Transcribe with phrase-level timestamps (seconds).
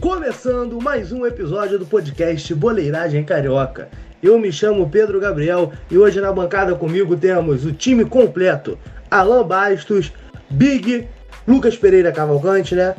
[0.00, 3.90] Começando mais um episódio do podcast Boleiragem Carioca.
[4.22, 8.78] Eu me chamo Pedro Gabriel e hoje na bancada comigo temos o time completo:
[9.10, 10.10] Alan Bastos,
[10.48, 11.06] Big,
[11.46, 12.96] Lucas Pereira Cavalcante, né?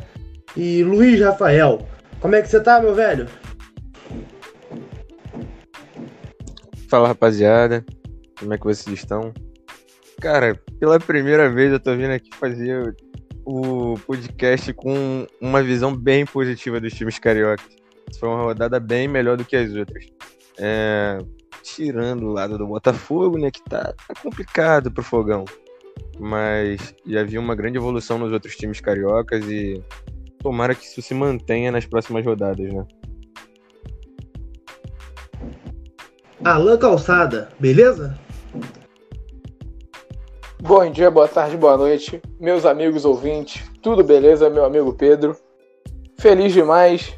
[0.56, 1.88] E Luiz Rafael.
[2.20, 3.26] Como é que você tá, meu velho?
[6.88, 7.84] Fala rapaziada,
[8.38, 9.34] como é que vocês estão?
[10.20, 12.94] Cara, pela primeira vez eu tô vindo aqui fazer
[13.44, 17.66] o podcast com uma visão bem positiva dos times cariocas.
[18.18, 20.06] Foi uma rodada bem melhor do que as outras.
[20.58, 21.18] É,
[21.62, 25.44] tirando o lado do Botafogo, né, que tá, tá complicado pro Fogão.
[26.18, 29.82] Mas já vi uma grande evolução nos outros times cariocas e
[30.38, 32.86] tomara que isso se mantenha nas próximas rodadas, né?
[36.44, 38.18] Alan Calçada, beleza?
[40.64, 43.68] Bom dia, boa tarde, boa noite, meus amigos ouvintes.
[43.82, 45.36] Tudo beleza, meu amigo Pedro?
[46.16, 47.12] Feliz demais.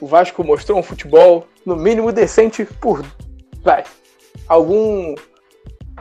[0.00, 3.04] O Vasco mostrou um futebol no mínimo decente por
[3.60, 3.82] vai
[4.46, 5.16] algum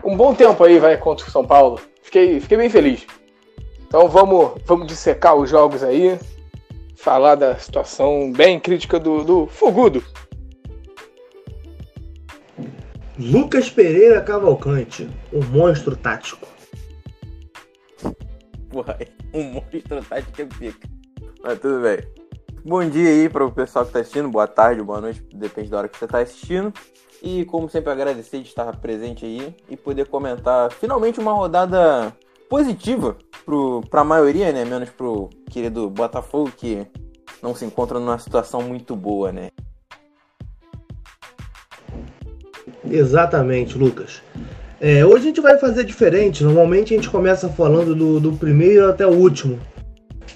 [0.04, 1.82] um bom tempo aí vai contra o São Paulo.
[2.04, 3.04] Fiquei, fiquei bem feliz.
[3.88, 6.20] Então vamos vamos dissecar os jogos aí,
[6.96, 10.04] falar da situação bem crítica do, do Fogudo.
[13.18, 16.59] Lucas Pereira Cavalcante, um monstro tático.
[18.70, 18.98] Porra,
[19.34, 20.88] um monstro tático que fica.
[21.44, 21.98] Mas tudo bem.
[22.64, 25.80] Bom dia aí para o pessoal que está assistindo, boa tarde, boa noite, depende da
[25.80, 26.72] hora que você está assistindo.
[27.22, 32.14] E como sempre agradecer de estar presente aí e poder comentar finalmente uma rodada
[32.50, 33.18] positiva
[33.90, 34.64] para a maioria, né?
[34.66, 36.86] Menos pro querido Botafogo que
[37.42, 39.50] não se encontra numa situação muito boa, né?
[42.86, 44.22] Exatamente, Lucas.
[44.82, 46.44] É, hoje a gente vai fazer diferente.
[46.44, 49.60] Normalmente a gente começa falando do, do primeiro até o último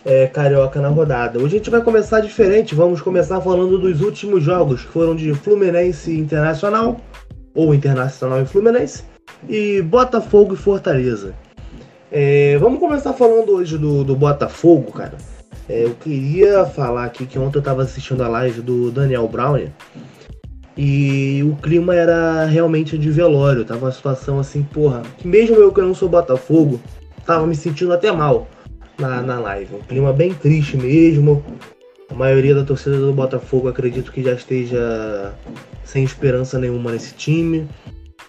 [0.06, 1.40] é, carioca na rodada.
[1.40, 2.76] Hoje a gente vai começar diferente.
[2.76, 7.00] Vamos começar falando dos últimos jogos que foram de Fluminense Internacional
[7.56, 9.04] ou Internacional e Fluminense
[9.48, 11.34] e Botafogo e Fortaleza.
[12.12, 15.18] É, vamos começar falando hoje do, do Botafogo, cara.
[15.70, 19.58] É, eu queria falar aqui que ontem eu estava assistindo a live do Daniel Brown
[20.78, 23.66] e o clima era realmente de velório.
[23.66, 26.82] Tava uma situação assim, porra, mesmo eu que não sou Botafogo,
[27.26, 28.48] tava me sentindo até mal
[28.98, 29.76] na, na live.
[29.76, 31.44] Um clima bem triste mesmo.
[32.10, 35.34] A maioria da torcida do Botafogo acredito que já esteja
[35.84, 37.68] sem esperança nenhuma nesse time.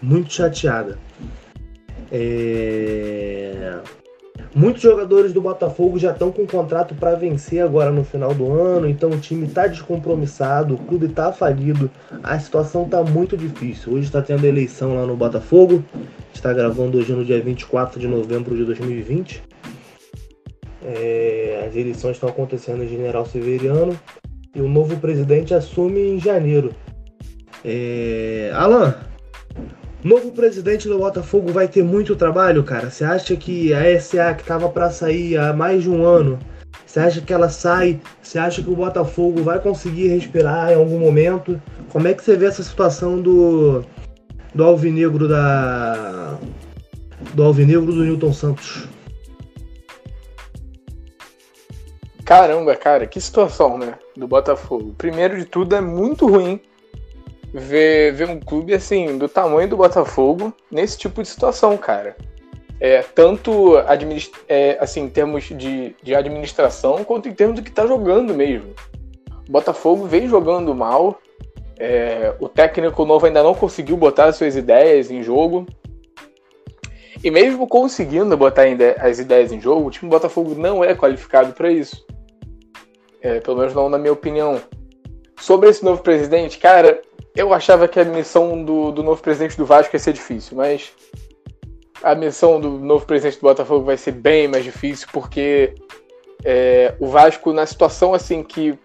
[0.01, 0.97] Muito chateada.
[2.11, 3.79] É...
[4.55, 8.87] Muitos jogadores do Botafogo já estão com contrato para vencer agora no final do ano,
[8.87, 11.91] então o time está descompromissado, o clube está falido,
[12.23, 13.91] a situação está muito difícil.
[13.91, 15.83] Hoje está tendo eleição lá no Botafogo,
[16.33, 19.43] está gravando hoje no dia 24 de novembro de 2020.
[20.85, 23.99] É, as eleições estão acontecendo em General Severiano
[24.55, 26.73] e o novo presidente assume em janeiro.
[27.65, 28.51] É...
[28.53, 28.95] Alan,
[30.05, 32.91] Novo presidente do Botafogo vai ter muito trabalho, cara.
[32.91, 36.37] Você acha que a SA que tava para sair há mais de um ano,
[36.85, 37.99] você acha que ela sai?
[38.21, 41.59] Você acha que o Botafogo vai conseguir respirar em algum momento?
[41.89, 43.83] Como é que você vê essa situação do
[44.53, 46.37] do alvinegro da
[47.33, 48.87] do alvinegro do Newton Santos?
[52.23, 53.95] Caramba, cara, que situação, né?
[54.15, 54.93] Do Botafogo.
[54.99, 56.61] Primeiro de tudo, é muito ruim
[57.55, 62.15] ver, ver um clube assim, do tamanho do Botafogo, nesse tipo de situação, cara.
[62.79, 63.77] É, tanto
[64.49, 68.73] é, assim, em termos de, de administração, quanto em termos do que tá jogando mesmo.
[69.47, 71.19] O Botafogo vem jogando mal.
[71.77, 75.65] É, o técnico novo ainda não conseguiu botar as suas ideias em jogo.
[77.23, 78.63] E mesmo conseguindo botar
[78.99, 82.05] as ideias em jogo, o time do Botafogo não é qualificado para isso.
[83.21, 84.61] É, pelo menos não na minha opinião.
[85.39, 87.01] Sobre esse novo presidente, cara,
[87.35, 90.93] eu achava que a missão do, do novo presidente do Vasco ia ser difícil, mas
[92.01, 95.75] a missão do novo presidente do Botafogo vai ser bem mais difícil, porque
[96.43, 98.77] é, o Vasco, na situação assim que,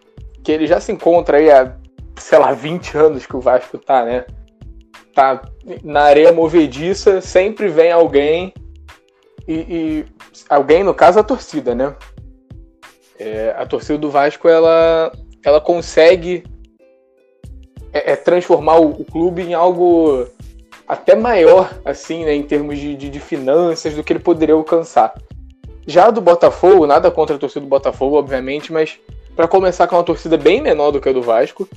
[0.43, 1.77] que ele já se encontra aí há,
[2.17, 4.25] sei lá, 20 anos que o Vasco tá, né?
[5.15, 5.43] Tá
[5.85, 8.55] na areia movediça, sempre vem alguém,
[9.47, 10.07] e, e
[10.49, 11.95] alguém, no caso, a torcida, né?
[13.19, 15.13] É, a torcida do Vasco, ela,
[15.45, 16.45] ela consegue
[17.93, 20.27] é, é transformar o, o, clube em algo
[20.87, 25.15] até maior, assim, né, em termos de, de, de finanças, do que ele poderia alcançar.
[25.87, 28.99] Já do Botafogo, nada contra a torcida do Botafogo, obviamente, mas
[29.35, 31.69] para começar com uma torcida bem menor do que a do Vasco.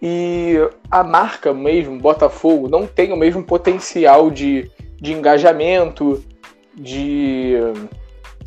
[0.00, 0.56] E
[0.90, 4.68] a marca mesmo, Botafogo, não tem o mesmo potencial de,
[5.00, 6.22] de engajamento,
[6.74, 7.54] de,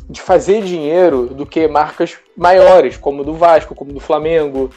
[0.08, 4.70] de fazer dinheiro do que marcas maiores, como do Vasco, como do Flamengo,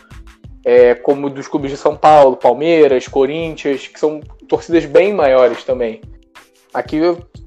[0.65, 6.01] é, como dos clubes de São Paulo, Palmeiras, Corinthians, que são torcidas bem maiores também.
[6.73, 6.99] Aqui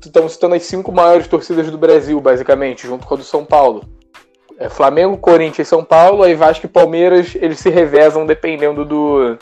[0.05, 3.85] estamos citando as cinco maiores torcidas do Brasil, basicamente, junto com a do São Paulo.
[4.59, 9.39] É, Flamengo, Corinthians e São Paulo, aí Vasco e Palmeiras, eles se revezam dependendo do,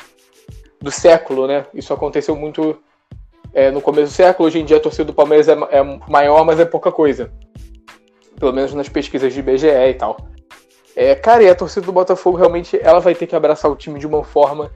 [0.81, 1.67] do século, né?
[1.75, 2.79] Isso aconteceu muito
[3.53, 4.49] é, no começo do século.
[4.49, 7.33] Hoje em dia a torcida do Palmeiras é, é maior, mas é pouca coisa.
[8.39, 10.17] Pelo menos nas pesquisas de IBGE e tal.
[10.97, 13.99] É, cara, e a torcida do Botafogo realmente ela vai ter que abraçar o time
[13.99, 14.71] de uma forma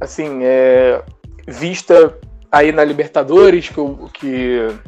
[0.00, 1.02] assim, é,
[1.46, 2.16] vista
[2.50, 3.74] aí na Libertadores, que,
[4.14, 4.78] que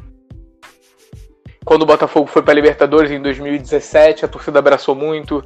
[1.65, 5.43] quando o Botafogo foi para Libertadores em 2017, a torcida abraçou muito.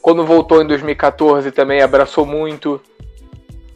[0.00, 2.80] Quando voltou em 2014 também abraçou muito.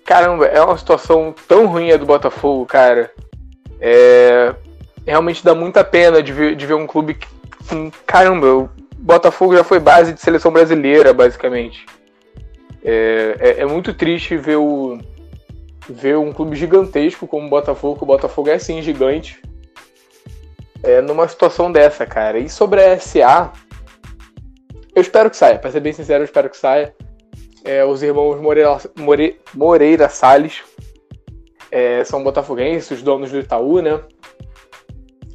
[0.05, 3.11] Caramba, é uma situação tão ruim a do Botafogo, cara.
[3.81, 4.55] É,
[5.07, 7.29] realmente dá muita pena de ver, de ver um clube que.
[8.07, 8.71] Caramba,
[9.03, 11.85] Botafogo já foi base de seleção brasileira, basicamente.
[12.85, 14.97] É, é, é muito triste ver, o,
[15.89, 19.43] ver um clube gigantesco como o Botafogo, o Botafogo é sim gigante,
[20.85, 22.39] é, numa situação dessa, cara.
[22.39, 23.53] E sobre a SA,
[24.95, 26.95] eu espero que saia, pra ser bem sincero, eu espero que saia.
[27.65, 30.63] É, os irmãos Moreira, More, Moreira Salles
[31.73, 34.01] é, são botafoguenses, os donos do Itaú, né?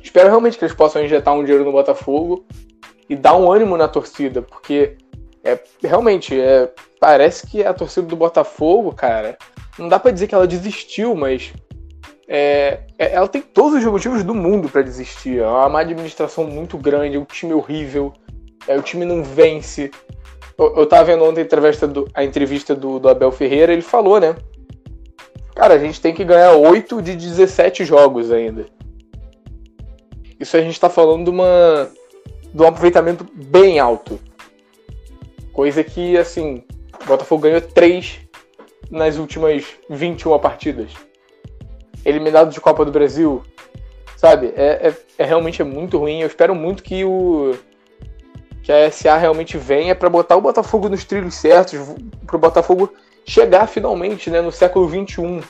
[0.02, 2.46] Espero realmente que eles possam injetar um dinheiro no Botafogo
[3.10, 4.98] e dar um ânimo na torcida, porque
[5.44, 9.38] é, realmente é, parece que a torcida do Botafogo, cara,
[9.78, 11.54] não dá para dizer que ela desistiu, mas
[12.28, 15.40] é, é, ela tem todos os motivos do mundo para desistir.
[15.40, 18.14] É uma má administração muito grande, é um time horrível,
[18.68, 19.90] é, o time não vence.
[20.58, 23.82] Eu, eu tava vendo ontem a entrevista, do, a entrevista do, do Abel Ferreira, ele
[23.82, 24.36] falou, né?
[25.56, 28.66] Cara, a gente tem que ganhar 8 de 17 jogos ainda.
[30.40, 31.90] Isso a gente tá falando de, uma,
[32.58, 34.20] de um aproveitamento bem alto.
[35.54, 36.64] Coisa que, assim,
[37.04, 38.20] o Botafogo ganhou 3
[38.90, 40.92] nas últimas 21 partidas
[42.04, 43.44] eliminado de Copa do Brasil,
[44.16, 44.54] sabe?
[44.56, 46.22] É, é, é, realmente é muito ruim.
[46.22, 47.56] Eu espero muito que o
[48.64, 51.80] que a SA realmente venha para botar o Botafogo nos trilhos certos,
[52.26, 52.92] para o Botafogo
[53.26, 55.42] chegar finalmente, né, no século 21,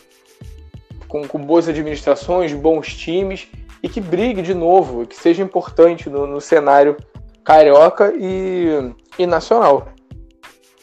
[1.08, 3.48] com, com boas administrações, bons times
[3.82, 6.98] e que brigue de novo, que seja importante no, no cenário
[7.44, 9.88] carioca e, e nacional.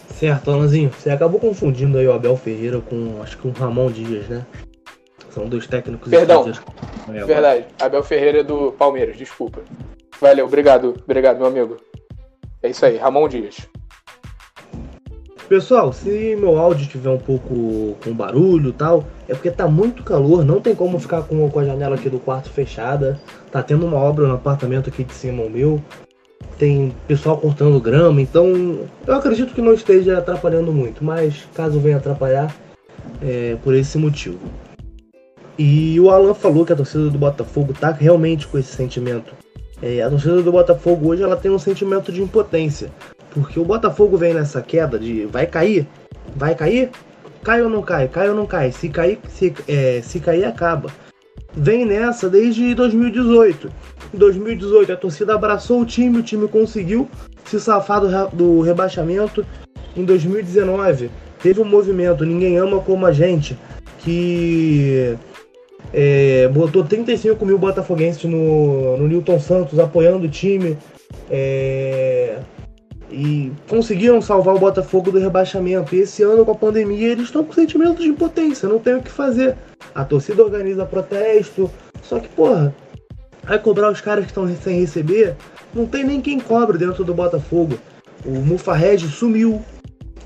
[0.08, 4.29] Certo, Alanzinho, você acabou confundindo aí o Abel Ferreira com acho que um Ramon Dias,
[4.29, 4.46] né?
[5.31, 6.50] São dois técnicos Perdão.
[7.08, 7.67] Verdade.
[7.81, 9.61] Abel Ferreira é do Palmeiras, desculpa.
[10.20, 11.76] Valeu, obrigado, obrigado, meu amigo.
[12.62, 13.69] É isso aí, Ramon Dias.
[15.49, 20.02] Pessoal, se meu áudio tiver um pouco com barulho e tal, é porque tá muito
[20.02, 23.20] calor, não tem como ficar com, com a janela aqui do quarto fechada.
[23.52, 25.82] Tá tendo uma obra no apartamento aqui de cima o meu.
[26.58, 31.97] Tem pessoal cortando grama, então eu acredito que não esteja atrapalhando muito, mas caso venha
[31.97, 32.55] atrapalhar,
[33.20, 34.38] é por esse motivo.
[35.58, 39.35] E o Alan falou que a torcida do Botafogo tá realmente com esse sentimento.
[39.82, 42.90] É, a torcida do Botafogo hoje ela tem um sentimento de impotência.
[43.34, 45.86] Porque o Botafogo vem nessa queda de vai cair,
[46.36, 46.90] vai cair,
[47.42, 48.70] cai ou não cai, cai ou não cai.
[48.70, 50.90] Se cair, se, é, se cair acaba.
[51.52, 53.70] Vem nessa desde 2018.
[54.14, 57.08] Em 2018 a torcida abraçou o time, o time conseguiu
[57.44, 59.44] se safar do, do rebaixamento.
[59.97, 61.11] Em 2019
[61.42, 63.59] teve um movimento Ninguém Ama Como a Gente,
[63.99, 65.16] que
[65.92, 70.78] é, botou 35 mil botafoguenses no, no Newton Santos apoiando o time.
[71.30, 72.38] É,
[73.14, 75.94] e conseguiram salvar o Botafogo do rebaixamento.
[75.94, 79.02] E esse ano, com a pandemia, eles estão com sentimento de impotência, não tem o
[79.02, 79.56] que fazer.
[79.94, 81.71] A torcida organiza protesto,
[82.02, 82.75] só que, porra,
[83.44, 85.37] vai cobrar os caras que estão sem receber,
[85.73, 87.78] não tem nem quem cobre dentro do Botafogo.
[88.25, 89.62] O Mufarred sumiu,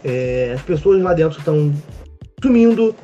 [0.02, 1.73] é, as pessoas lá dentro estão
[2.42, 2.95] sumindo,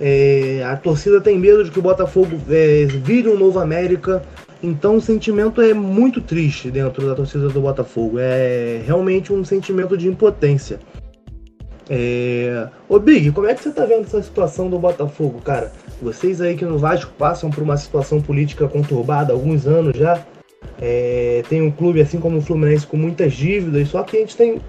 [0.00, 4.22] é, a torcida tem medo de que o Botafogo é, vire um novo América.
[4.62, 8.18] Então o sentimento é muito triste dentro da torcida do Botafogo.
[8.18, 10.80] É realmente um sentimento de impotência.
[11.88, 12.68] É...
[12.88, 15.72] Ô Big, como é que você tá vendo essa situação do Botafogo, cara?
[16.02, 20.22] Vocês aí que no Vasco passam por uma situação política conturbada há alguns anos já.
[20.80, 21.42] É...
[21.48, 24.60] Tem um clube assim como o Fluminense com muitas dívidas, só que a gente tem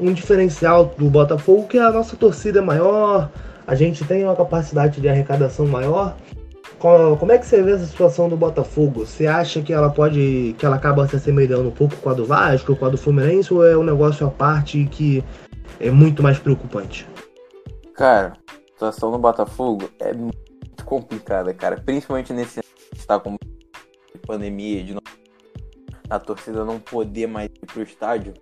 [0.00, 3.30] um diferencial do Botafogo que a nossa torcida é maior,
[3.66, 6.16] a gente tem uma capacidade de arrecadação maior.
[6.78, 9.06] Como é que você vê essa situação do Botafogo?
[9.06, 10.54] Você acha que ela pode.
[10.58, 13.52] que ela acaba se assemelhando um pouco com a do Vasco, com a do Fluminense,
[13.52, 15.24] ou é um negócio à parte que
[15.80, 17.08] é muito mais preocupante?
[17.94, 21.80] Cara, a situação do Botafogo é muito complicada, cara.
[21.80, 22.60] Principalmente nesse
[22.94, 23.36] está com
[24.26, 24.96] pandemia de
[26.10, 28.34] a torcida não poder mais ir pro estádio,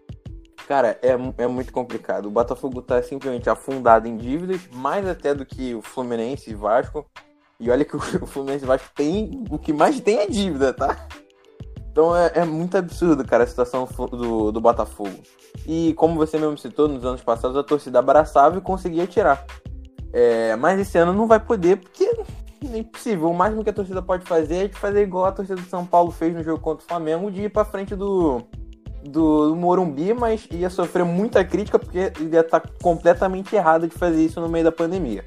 [0.67, 2.27] cara, é, é muito complicado.
[2.27, 7.07] O Botafogo tá simplesmente afundado em dívidas, mais até do que o Fluminense e Vasco.
[7.59, 9.45] E olha que o Fluminense Vasco tem.
[9.51, 11.07] O que mais tem é dívida, tá?
[11.91, 15.17] Então é, é, muito absurdo, cara, a situação do, do Botafogo.
[15.65, 19.47] E como você mesmo citou, nos anos passados a torcida abraçava e conseguia tirar.
[20.13, 22.05] É, mas esse ano não vai poder, porque
[22.73, 23.31] é impossível.
[23.31, 26.11] O máximo que a torcida pode fazer é fazer igual a torcida do São Paulo
[26.11, 28.43] fez no jogo contra o Flamengo, de ir pra frente do,
[29.05, 33.95] do, do Morumbi, mas ia sofrer muita crítica porque ia estar tá completamente errado de
[33.95, 35.25] fazer isso no meio da pandemia.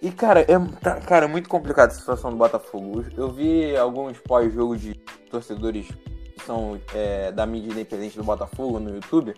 [0.00, 3.04] E, cara, é, tá, cara, é muito complicada a situação do Botafogo.
[3.16, 4.94] Eu vi alguns pós-jogo de
[5.30, 5.88] torcedores
[6.34, 9.34] que são é, da mídia independente do Botafogo no YouTube.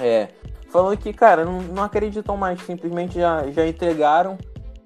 [0.00, 0.28] É,
[0.70, 4.38] falando que, cara, não, não acreditam mais, simplesmente já, já entregaram.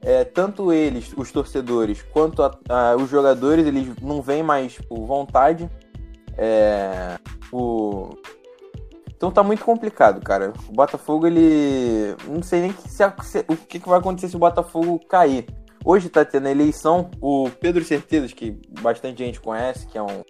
[0.03, 5.07] É, tanto eles, os torcedores, quanto a, a, os jogadores, eles não veem mais por
[5.07, 5.71] vontade.
[6.37, 7.17] É,
[7.53, 8.11] o...
[9.25, 10.53] Então tá muito complicado, cara.
[10.69, 12.15] O Botafogo, ele.
[12.29, 13.03] Não sei nem que se,
[13.49, 15.47] o que, que vai acontecer se o Botafogo cair.
[15.83, 20.23] Hoje tá tendo a eleição, o Pedro Certezas, que bastante gente conhece, que é um,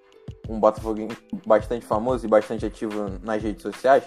[0.49, 1.09] um Botafogo
[1.45, 4.05] bastante famoso e bastante ativo nas redes sociais,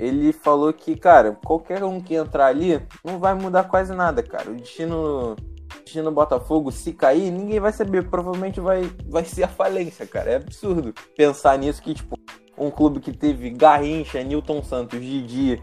[0.00, 4.50] ele falou que, cara, qualquer um que entrar ali não vai mudar quase nada, cara.
[4.50, 5.36] O destino,
[5.84, 8.10] destino Botafogo, se cair, ninguém vai saber.
[8.10, 10.32] Provavelmente vai, vai ser a falência, cara.
[10.32, 12.16] É absurdo pensar nisso que, tipo,
[12.56, 15.62] um clube que teve Garrincha, Newton Santos, Didi,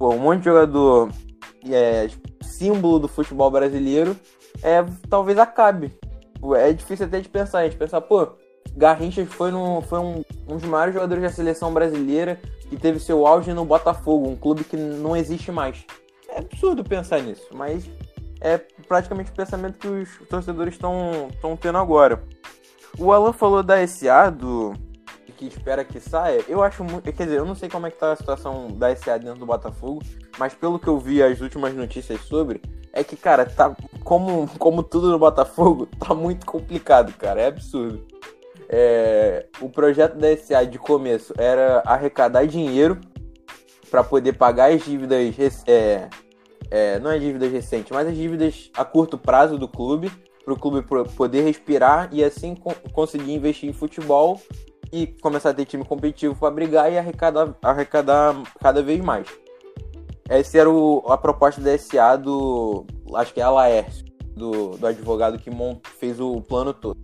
[0.00, 1.10] um monte de jogador
[1.70, 2.08] é,
[2.42, 4.16] símbolo do futebol brasileiro,
[4.62, 5.92] é, talvez acabe.
[6.56, 8.28] É difícil até de pensar, a gente pensar, pô,
[8.76, 13.26] Garrincha foi, no, foi um, um dos maiores jogadores da seleção brasileira que teve seu
[13.26, 15.84] auge no Botafogo, um clube que não existe mais.
[16.28, 17.88] É absurdo pensar nisso, mas
[18.40, 18.58] é
[18.88, 21.28] praticamente o pensamento que os torcedores estão
[21.60, 22.22] tendo agora.
[22.98, 24.74] O Alan falou da SA, do,
[25.42, 27.12] que espera que saia, eu acho muito.
[27.12, 29.46] Quer dizer, eu não sei como é que tá a situação da SA dentro do
[29.46, 30.00] Botafogo,
[30.38, 33.74] mas pelo que eu vi as últimas notícias sobre, é que, cara, tá.
[34.04, 37.40] Como, como tudo no Botafogo, tá muito complicado, cara.
[37.40, 38.06] É absurdo.
[38.68, 43.00] É, o projeto da SA de começo era arrecadar dinheiro
[43.90, 45.34] para poder pagar as dívidas.
[45.66, 46.08] É,
[46.70, 50.10] é, não é dívidas recentes, mas as dívidas a curto prazo do clube,
[50.44, 52.56] para o clube poder respirar e assim
[52.92, 54.40] conseguir investir em futebol
[54.92, 59.26] e começar a ter time competitivo para brigar e arrecadar, arrecadar cada vez mais.
[60.28, 62.86] Essa era o, a proposta da SA do.
[63.14, 64.04] Acho que é a Laércio,
[64.36, 67.00] do, do advogado que mont, fez o plano todo.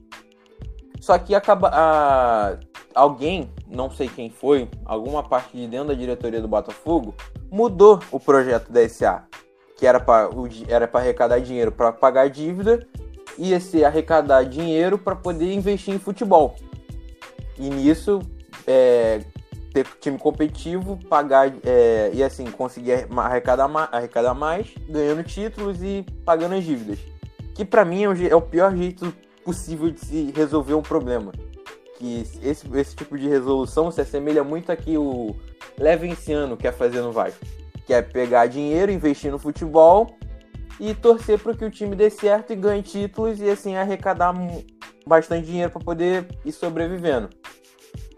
[1.01, 1.71] Só que acaba.
[1.73, 2.59] A,
[2.95, 7.15] alguém, não sei quem foi, alguma parte de dentro da diretoria do Botafogo,
[7.51, 9.25] mudou o projeto da SA.
[9.77, 10.29] Que era para
[10.95, 12.85] arrecadar dinheiro para pagar dívida,
[13.39, 16.57] ia ser arrecadar dinheiro para poder investir em futebol.
[17.59, 18.21] E nisso,
[18.67, 19.21] é,
[19.73, 26.55] ter time competitivo, pagar é, e assim, conseguir arrecadar, arrecadar mais, ganhando títulos e pagando
[26.55, 26.99] as dívidas.
[27.55, 29.13] Que para mim é o, é o, pior jeito
[29.45, 31.33] possível de se resolver um problema.
[31.97, 35.35] Que esse, esse tipo de resolução se assemelha muito a que o
[35.77, 37.45] Levenciano quer fazer no Vasco.
[37.85, 40.17] Que é pegar dinheiro, investir no futebol
[40.79, 44.33] e torcer para que o time dê certo e ganhe títulos e assim arrecadar
[45.09, 47.31] bastante dinheiro para poder ir sobrevivendo.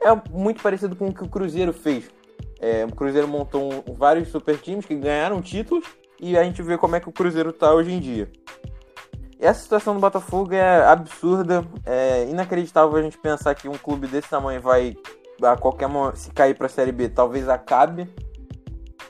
[0.01, 2.11] É muito parecido com o que o Cruzeiro fez.
[2.61, 5.87] É, o Cruzeiro montou vários super times que ganharam títulos
[6.21, 8.31] e a gente vê como é que o Cruzeiro está hoje em dia.
[9.39, 14.29] Essa situação do Botafogo é absurda, é inacreditável a gente pensar que um clube desse
[14.29, 14.95] tamanho vai
[15.43, 18.07] a qualquer momento, se cair para a Série B, talvez acabe.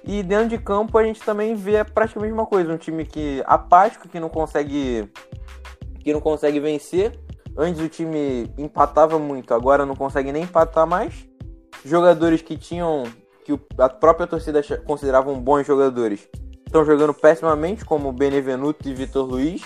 [0.05, 3.43] E dentro de campo a gente também vê praticamente a mesma coisa, um time que
[3.45, 5.11] apático, que não consegue
[5.99, 7.19] que não consegue vencer
[7.61, 11.29] Antes o time empatava muito, agora não consegue nem empatar mais.
[11.85, 13.05] Jogadores que tinham.
[13.45, 16.27] que a própria torcida considerava bons jogadores
[16.65, 19.63] estão jogando pessimamente, como Benevenuto e Vitor Luiz.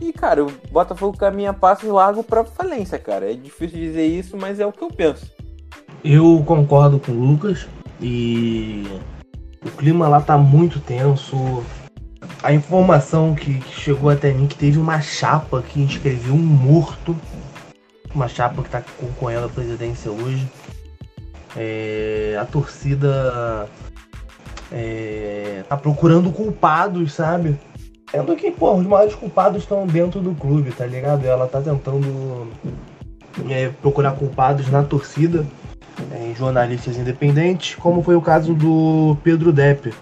[0.00, 3.30] E, cara, o Botafogo caminha passos largo para falência, cara.
[3.30, 5.30] É difícil dizer isso, mas é o que eu penso.
[6.04, 7.68] Eu concordo com o Lucas
[8.00, 8.84] e
[9.64, 11.62] o clima lá tá muito tenso
[12.42, 17.16] a informação que, chegou até mim que teve uma chapa que inscreveu um morto.
[18.14, 20.48] Uma chapa que está concorrendo à presidência hoje.
[21.56, 23.68] É, a torcida
[24.70, 27.58] é, tá procurando culpados, sabe?
[28.10, 31.24] Sendo que, pô, os maiores culpados estão dentro do clube, tá ligado?
[31.24, 32.48] Ela tá tentando
[33.48, 35.44] é, procurar culpados na torcida,
[36.12, 39.92] é, em jornalistas independentes, como foi o caso do Pedro Depp,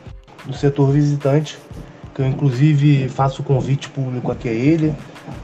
[0.45, 1.59] do setor visitante,
[2.15, 4.95] que eu inclusive faço o convite público aqui a ele.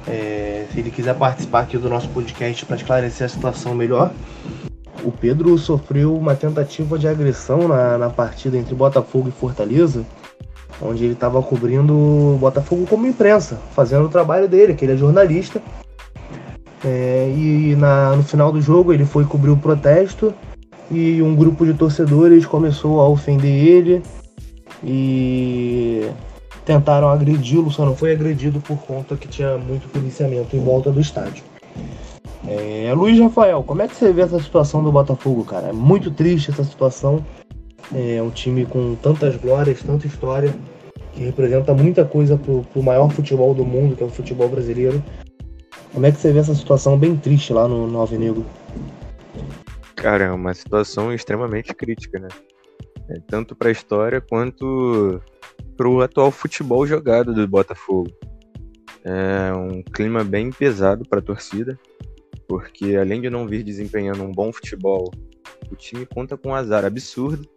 [0.06, 4.12] É, se ele quiser participar aqui do nosso podcast para esclarecer a situação melhor.
[5.04, 10.04] o Pedro sofreu uma tentativa de agressão na, na partida entre Botafogo e Fortaleza,
[10.82, 14.96] onde ele estava cobrindo o Botafogo como imprensa, fazendo o trabalho dele, que ele é
[14.96, 15.62] jornalista.
[16.84, 20.32] É, e na, no final do jogo ele foi cobrir o protesto
[20.90, 24.02] e um grupo de torcedores começou a ofender ele
[24.82, 26.08] e
[26.68, 31.00] tentaram agredi-lo, só não foi agredido por conta que tinha muito policiamento em volta do
[31.00, 31.42] estádio.
[32.46, 35.68] É, Luiz Rafael, como é que você vê essa situação do Botafogo, cara?
[35.68, 37.24] É muito triste essa situação.
[37.94, 40.54] É um time com tantas glórias, tanta história,
[41.14, 45.02] que representa muita coisa pro, pro maior futebol do mundo, que é o futebol brasileiro.
[45.94, 48.44] Como é que você vê essa situação bem triste lá no, no Alvinegro?
[49.96, 52.28] Cara, é uma situação extremamente crítica, né?
[53.08, 55.20] É, tanto para a história quanto
[55.76, 58.10] para o atual futebol jogado do Botafogo.
[59.04, 61.78] É um clima bem pesado para a torcida,
[62.46, 65.10] porque além de não vir desempenhando um bom futebol,
[65.70, 67.48] o time conta com um azar absurdo,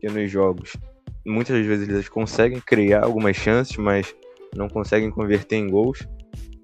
[0.00, 0.76] que nos jogos
[1.26, 4.14] muitas vezes eles conseguem criar algumas chances, mas
[4.54, 6.06] não conseguem converter em gols.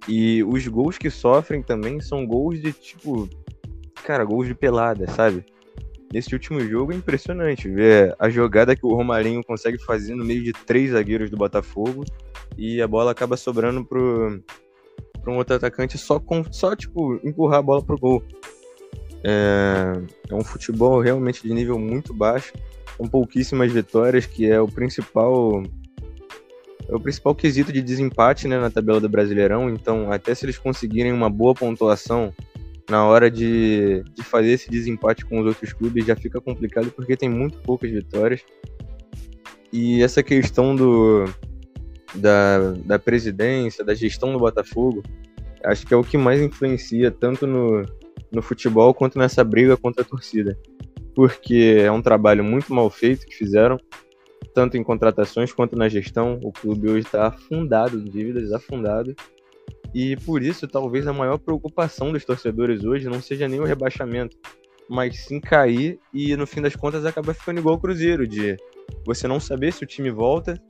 [0.09, 3.29] E os gols que sofrem também são gols de tipo,
[4.05, 5.45] cara, gols de pelada, sabe?
[6.15, 10.45] Nesse último jogo é impressionante ver a jogada que o Romarinho consegue fazer no meio
[10.45, 12.05] de três zagueiros do Botafogo
[12.57, 14.41] e a bola acaba sobrando pro,
[15.21, 18.23] pro um outro atacante só com só tipo empurrar a bola pro gol.
[19.25, 19.93] É,
[20.31, 22.53] é um futebol realmente de nível muito baixo,
[22.97, 25.65] com pouquíssimas vitórias, que é o principal
[26.89, 29.69] é o principal quesito de desempate né, na tabela do Brasileirão.
[29.69, 32.33] Então, até se eles conseguirem uma boa pontuação
[32.89, 37.17] na hora de, de fazer esse desempate com os outros clubes já fica complicado porque
[37.17, 38.43] tem muito poucas vitórias.
[39.73, 41.25] E essa questão do,
[42.15, 45.03] da, da presidência, da gestão do Botafogo,
[45.65, 47.83] acho que é o que mais influencia tanto no,
[48.31, 50.59] no futebol quanto nessa briga contra a torcida.
[51.15, 53.79] Porque é um trabalho muito mal feito que fizeram,
[54.53, 56.39] tanto em contratações quanto na gestão.
[56.43, 59.15] O clube hoje está afundado em dívidas, afundado.
[59.95, 64.37] E por isso, talvez a maior preocupação dos torcedores hoje não seja nem o rebaixamento,
[64.91, 68.57] mas sim cair e no fim das contas acaba ficando igual o Cruzeiro, de
[69.07, 70.61] você não saber se o time volta.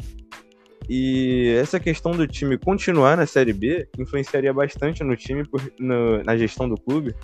[0.87, 6.23] E essa questão do time continuar na Série B influenciaria bastante no time, por, no,
[6.23, 7.15] na gestão do clube,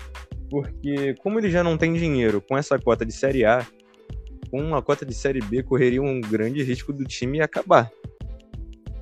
[0.48, 3.66] porque como ele já não tem dinheiro com essa cota de Série A,
[4.50, 7.90] com uma cota de Série B correria um grande risco do time acabar.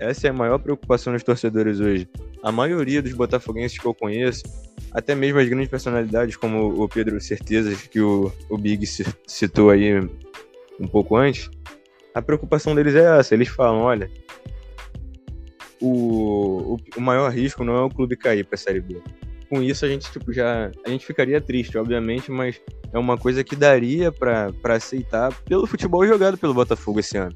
[0.00, 2.08] Essa é a maior preocupação dos torcedores hoje
[2.42, 4.42] a maioria dos botafoguenses que eu conheço,
[4.92, 8.85] até mesmo as grandes personalidades como o Pedro Certezas, que o, o Big
[9.27, 9.98] citou aí
[10.81, 11.51] um pouco antes,
[12.14, 13.35] a preocupação deles é essa.
[13.35, 14.11] Eles falam, olha,
[15.81, 19.01] o, o, maior risco não é o clube cair para a Série B.
[19.48, 22.61] Com isso a gente tipo já a gente ficaria triste, obviamente, mas
[22.92, 27.35] é uma coisa que daria para aceitar pelo futebol jogado pelo Botafogo esse ano.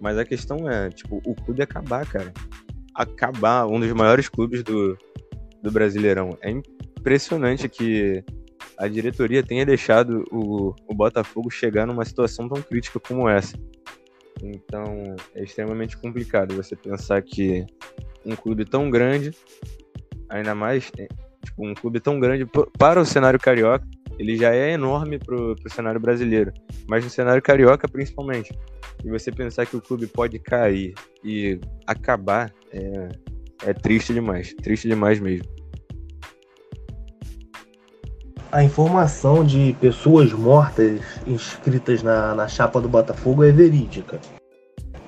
[0.00, 2.32] Mas a questão é, tipo, o clube acabar, cara
[2.94, 4.96] acabar um dos maiores clubes do,
[5.62, 6.36] do Brasileirão.
[6.40, 8.24] É impressionante que
[8.78, 13.56] a diretoria tenha deixado o, o Botafogo chegar numa situação tão crítica como essa.
[14.42, 17.64] Então é extremamente complicado você pensar que
[18.24, 19.32] um clube tão grande,
[20.28, 21.06] ainda mais é,
[21.44, 22.46] tipo, um clube tão grande
[22.78, 23.86] para o cenário carioca,
[24.18, 26.52] ele já é enorme para o cenário brasileiro,
[26.86, 28.56] mas no cenário carioca principalmente.
[29.04, 33.08] E você pensar que o clube pode cair e acabar é,
[33.66, 34.54] é triste demais.
[34.54, 35.46] Triste demais mesmo.
[38.50, 44.20] A informação de pessoas mortas inscritas na, na chapa do Botafogo é verídica.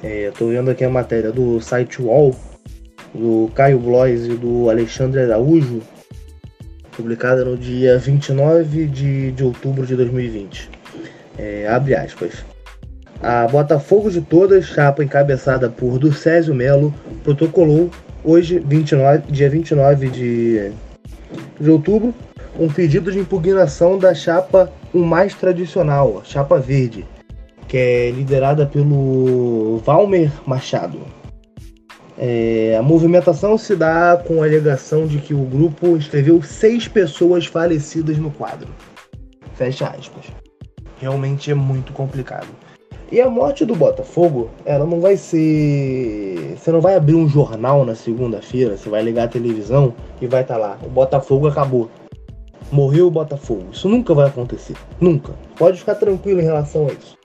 [0.03, 2.35] É, vendo aqui a matéria do site UOL,
[3.14, 5.81] do Caio Blois e do Alexandre Araújo,
[6.97, 10.71] publicada no dia 29 de, de outubro de 2020.
[11.39, 12.45] É, abre aspas.
[13.23, 17.91] A Botafogo de Todas, chapa encabeçada por Ducésio Melo, protocolou
[18.25, 20.73] hoje, 29, dia 29 de,
[21.61, 22.15] de outubro,
[22.59, 27.07] um pedido de impugnação da chapa o mais tradicional, a chapa verde,
[27.69, 30.99] que é liderada pelo Valmer Machado.
[32.18, 37.46] É, a movimentação se dá com a alegação de que o grupo escreveu seis pessoas
[37.46, 38.68] falecidas no quadro.
[39.55, 40.24] Fecha aspas.
[40.98, 42.48] Realmente é muito complicado.
[43.12, 46.57] E a morte do Botafogo, ela não vai ser.
[46.57, 50.42] Você não vai abrir um jornal na segunda-feira, você vai ligar a televisão e vai
[50.42, 51.88] estar tá lá: o Botafogo acabou.
[52.72, 53.66] Morreu o Botafogo.
[53.70, 54.74] Isso nunca vai acontecer.
[55.00, 55.35] Nunca.
[55.57, 57.16] Pode ficar tranquilo em relação a isso.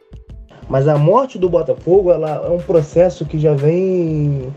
[0.69, 4.53] Mas a morte do Botafogo, ela é um processo que já vem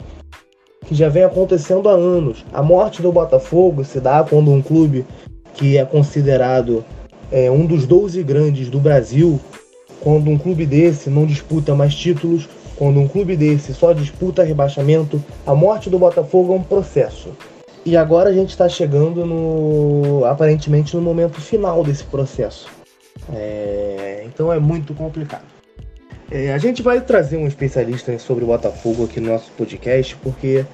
[0.87, 2.45] que já vem acontecendo há anos.
[2.53, 5.05] A morte do Botafogo se dá quando um clube
[5.55, 6.85] que é considerado
[7.31, 9.41] é um dos 12 grandes do Brasil,
[10.01, 15.23] quando um clube desse não disputa mais títulos, quando um clube desse só disputa rebaixamento,
[15.47, 17.31] a morte do Botafogo é um processo.
[17.87, 22.69] E agora a gente está chegando no aparentemente no momento final desse processo.
[23.33, 25.54] É, então é muito complicado.
[26.31, 30.65] É, a gente vai trazer um especialista sobre o Botafogo aqui no nosso podcast, porque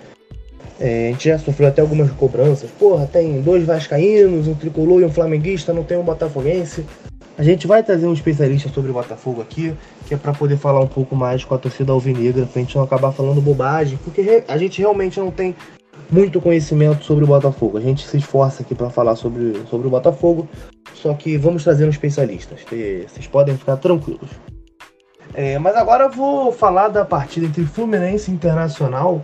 [0.79, 2.71] é, a gente já sofreu até algumas cobranças.
[2.71, 6.85] Porra, tem dois vascaínos, um tricolor e um flamenguista, não tem um botafoguense.
[7.37, 9.75] A gente vai trazer um especialista sobre o Botafogo aqui,
[10.07, 12.83] que é para poder falar um pouco mais com a torcida alvinegra, pra gente não
[12.83, 15.57] acabar falando bobagem, porque a gente realmente não tem
[16.11, 17.79] muito conhecimento sobre o Botafogo.
[17.79, 20.47] A gente se esforça aqui para falar sobre, sobre o Botafogo,
[20.95, 22.57] só que vamos trazer um especialista.
[22.57, 24.29] Vocês podem ficar tranquilos.
[25.35, 29.23] É, mas agora eu vou falar da partida entre Fluminense e Internacional,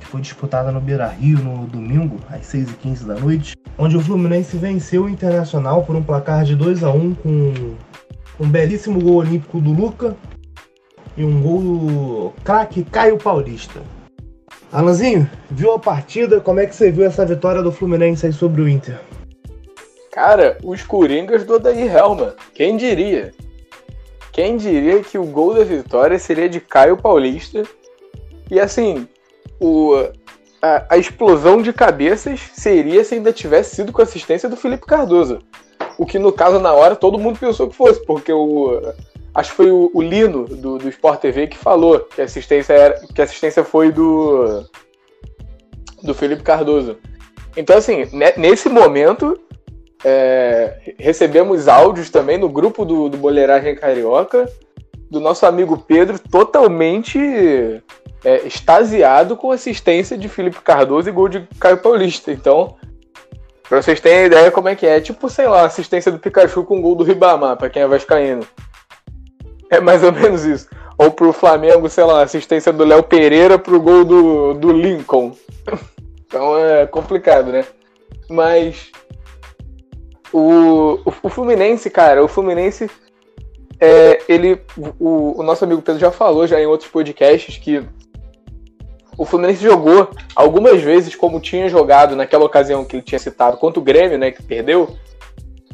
[0.00, 4.56] que foi disputada no Beira Rio no domingo, às 6h15 da noite, onde o Fluminense
[4.56, 7.52] venceu o Internacional por um placar de 2 a 1 com
[8.40, 10.16] um belíssimo gol olímpico do Luca
[11.16, 13.80] e um gol do craque Caio Paulista.
[14.72, 16.40] Alanzinho, viu a partida?
[16.40, 19.00] Como é que você viu essa vitória do Fluminense aí sobre o Inter?
[20.12, 22.34] Cara, os Coringas do Odair Helma.
[22.54, 23.32] Quem diria?
[24.38, 27.64] Quem diria que o gol da vitória seria de Caio Paulista?
[28.48, 29.08] E assim,
[29.58, 29.96] o,
[30.62, 35.40] a, a, explosão de cabeças seria se ainda tivesse sido com assistência do Felipe Cardoso.
[35.98, 38.80] O que no caso, na hora, todo mundo pensou que fosse, porque o,
[39.34, 42.74] Acho que foi o, o Lino do, do Sport TV que falou que a assistência,
[42.74, 44.64] era, que assistência foi do,
[46.00, 46.96] do Felipe Cardoso.
[47.56, 48.04] Então, assim,
[48.36, 49.36] nesse momento,
[50.04, 54.48] é, recebemos áudios também no grupo do, do Boleiragem Carioca
[55.10, 57.18] do nosso amigo Pedro, totalmente
[58.24, 62.30] é, extasiado com assistência de Felipe Cardoso e gol de Caio Paulista.
[62.30, 62.76] Então,
[63.68, 66.82] pra vocês terem ideia como é que é, tipo, sei lá, assistência do Pikachu com
[66.82, 68.46] gol do Ribamar, pra quem é vascaíno.
[69.70, 70.68] É mais ou menos isso.
[70.98, 75.34] Ou pro Flamengo, sei lá, assistência do Léo Pereira pro gol do, do Lincoln.
[76.30, 77.64] Então é complicado, né?
[78.28, 78.92] Mas
[80.32, 82.90] o, o, Fluminense, cara, o Fluminense,
[83.80, 84.60] é, ele,
[84.98, 87.82] o, o nosso amigo Pedro já falou já em outros podcasts que
[89.16, 93.80] o Fluminense jogou algumas vezes como tinha jogado naquela ocasião que ele tinha citado contra
[93.80, 94.96] o Grêmio, né, que perdeu.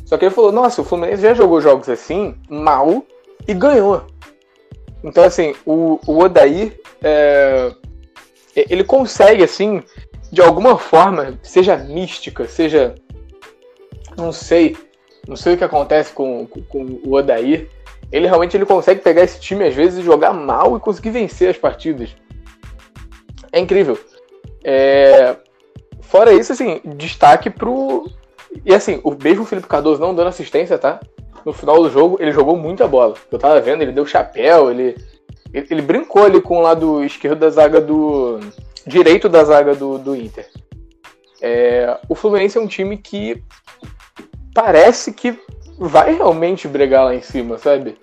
[0.06, 3.04] Só que ele falou: Nossa, o Fluminense já jogou jogos assim, mal,
[3.46, 4.06] e ganhou.
[5.02, 7.72] Então, assim, o, o Odair, é,
[8.56, 9.82] ele consegue, assim,
[10.32, 12.94] de alguma forma, seja mística, seja.
[14.16, 14.76] Não sei.
[15.26, 17.68] Não sei o que acontece com, com, com o Odair.
[18.12, 21.48] Ele realmente ele consegue pegar esse time, às vezes, e jogar mal e conseguir vencer
[21.48, 22.14] as partidas.
[23.50, 23.98] É incrível.
[24.62, 25.36] É...
[26.02, 28.08] Fora isso, assim, destaque pro.
[28.64, 31.00] E assim, o mesmo Felipe Cardoso não dando assistência, tá?
[31.44, 33.14] no final do jogo, ele jogou muita bola.
[33.30, 34.96] Eu tava vendo, ele deu chapéu, ele,
[35.52, 38.40] ele, ele brincou ali com o lado esquerdo da zaga do.
[38.86, 40.48] direito da zaga do, do Inter.
[41.40, 43.42] É, o Fluminense é um time que
[44.54, 45.38] parece que
[45.76, 47.98] vai realmente brigar lá em cima, sabe?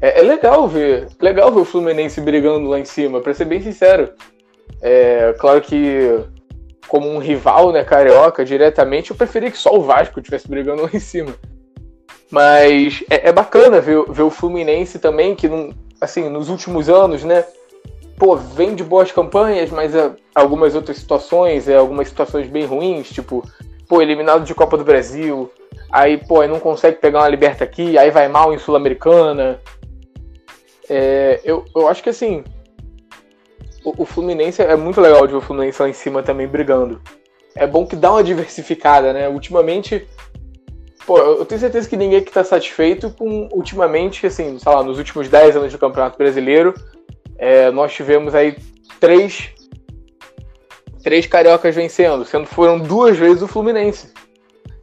[0.00, 3.62] É, é legal ver, legal ver o Fluminense brigando lá em cima, pra ser bem
[3.62, 4.12] sincero.
[4.82, 6.20] É, claro que
[6.88, 10.90] como um rival, né, carioca, diretamente, eu preferia que só o Vasco estivesse brigando lá
[10.92, 11.34] em cima.
[12.30, 15.70] Mas é, é bacana ver, ver, o Fluminense também, que não,
[16.00, 17.44] assim, nos últimos anos, né?
[18.18, 23.10] Pô, vem de boas campanhas, mas é, algumas outras situações, é, algumas situações bem ruins,
[23.10, 23.42] tipo,
[23.88, 25.50] pô, eliminado de Copa do Brasil,
[25.90, 29.60] aí, pô, não consegue pegar uma liberta aqui, aí vai mal em Sul-Americana.
[30.88, 32.44] É, eu, eu acho que assim,
[33.84, 37.00] o, o, Fluminense é muito legal de ver o Fluminense lá em cima também brigando.
[37.54, 39.28] É bom que dá uma diversificada, né?
[39.28, 40.06] Ultimamente
[41.06, 44.98] Pô, eu tenho certeza que ninguém aqui tá satisfeito com, ultimamente, assim, sei lá, nos
[44.98, 46.74] últimos 10 anos do Campeonato Brasileiro,
[47.38, 48.56] é, nós tivemos aí
[48.98, 49.50] três,
[51.04, 54.12] três cariocas vencendo, sendo foram duas vezes o Fluminense.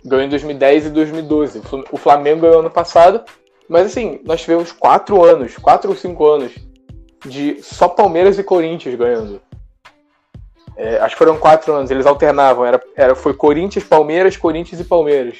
[0.05, 1.61] Ganhou em 2010 e 2012.
[1.91, 3.23] O Flamengo ganhou ano passado,
[3.67, 6.51] mas assim, nós tivemos quatro anos, quatro ou cinco anos,
[7.25, 9.41] de só Palmeiras e Corinthians ganhando.
[10.75, 14.83] É, acho que foram quatro anos, eles alternavam, era, era, foi Corinthians, Palmeiras, Corinthians e
[14.83, 15.37] Palmeiras.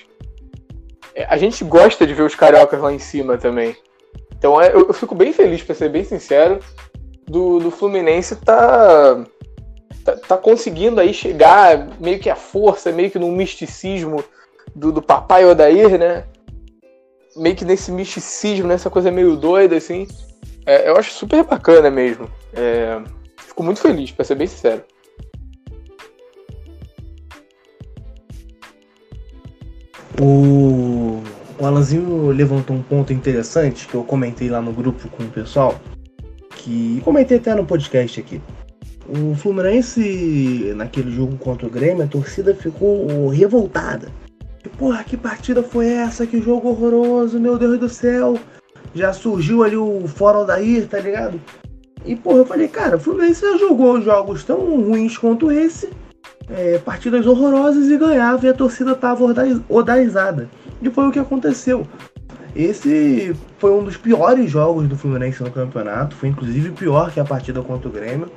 [1.15, 3.75] É, a gente gosta de ver os cariocas lá em cima também.
[4.37, 6.59] Então é, eu, eu fico bem feliz, para ser bem sincero,
[7.25, 9.23] do, do Fluminense tá,
[10.03, 14.23] tá, tá, conseguindo aí chegar meio que à força, meio que no misticismo
[14.75, 16.25] do, do papai Odair, né?
[17.35, 20.07] Meio que nesse misticismo, nessa coisa meio doida, assim.
[20.65, 22.29] É, eu acho super bacana mesmo.
[22.53, 23.01] É,
[23.37, 24.83] fico muito feliz, para ser bem sincero.
[30.21, 31.23] O
[31.63, 35.79] o Alanzinho levantou um ponto interessante que eu comentei lá no grupo com o pessoal,
[36.57, 38.41] que comentei até no podcast aqui.
[39.07, 44.09] O Fluminense, naquele jogo contra o Grêmio, a torcida ficou revoltada.
[44.69, 46.25] Porra, que partida foi essa?
[46.25, 48.39] Que jogo horroroso, meu Deus do céu.
[48.93, 51.39] Já surgiu ali o Fora Odair, tá ligado?
[52.05, 55.89] E, porra, eu falei, cara, o Fluminense já jogou jogos tão ruins quanto esse,
[56.49, 59.23] é, partidas horrorosas e ganhava e a torcida tava
[59.69, 60.49] odaizada.
[60.81, 61.87] E foi o que aconteceu.
[62.55, 67.25] Esse foi um dos piores jogos do Fluminense no campeonato, foi inclusive pior que a
[67.25, 68.29] partida contra o Grêmio.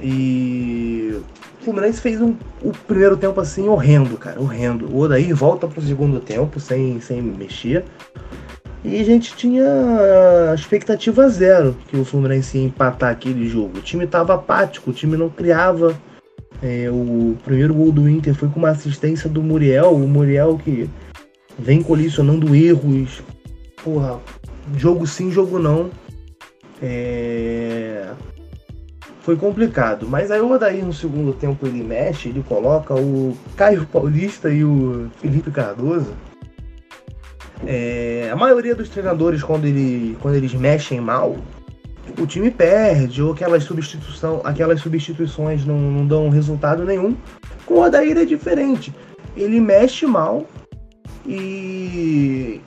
[0.00, 1.16] E
[1.64, 4.86] Fluminense fez um, o primeiro tempo assim horrendo, cara, horrendo.
[4.86, 7.84] O Odair volta pro segundo tempo sem, sem mexer.
[8.84, 9.64] E a gente tinha
[10.54, 13.78] expectativa zero que o Fluminense ia empatar aquele jogo.
[13.78, 15.98] O time estava apático, o time não criava.
[16.62, 19.94] É, o primeiro gol do Inter foi com uma assistência do Muriel.
[19.94, 20.88] O Muriel que
[21.58, 23.22] vem colecionando erros.
[23.82, 24.20] Porra,
[24.76, 25.90] jogo sim, jogo não.
[26.82, 27.63] É...
[29.24, 30.06] Foi complicado.
[30.08, 34.64] Mas aí o Odair no segundo tempo ele mexe, ele coloca o Caio Paulista e
[34.64, 36.12] o Felipe Cardoso
[37.66, 41.36] é, a maioria dos treinadores, quando, ele, quando eles mexem mal,
[42.18, 47.16] o time perde, ou aquelas, substituição, aquelas substituições não, não dão resultado nenhum.
[47.64, 48.94] Com o Adair é diferente.
[49.36, 50.46] Ele mexe mal
[51.26, 52.60] e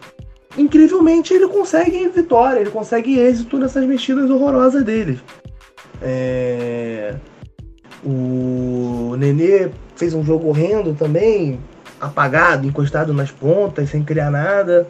[0.58, 5.20] incrivelmente ele consegue vitória, ele consegue êxito nessas mexidas horrorosas dele.
[6.02, 7.16] É...
[8.04, 11.60] O Nenê fez um jogo horrendo também,
[12.00, 14.88] apagado, encostado nas pontas, sem criar nada.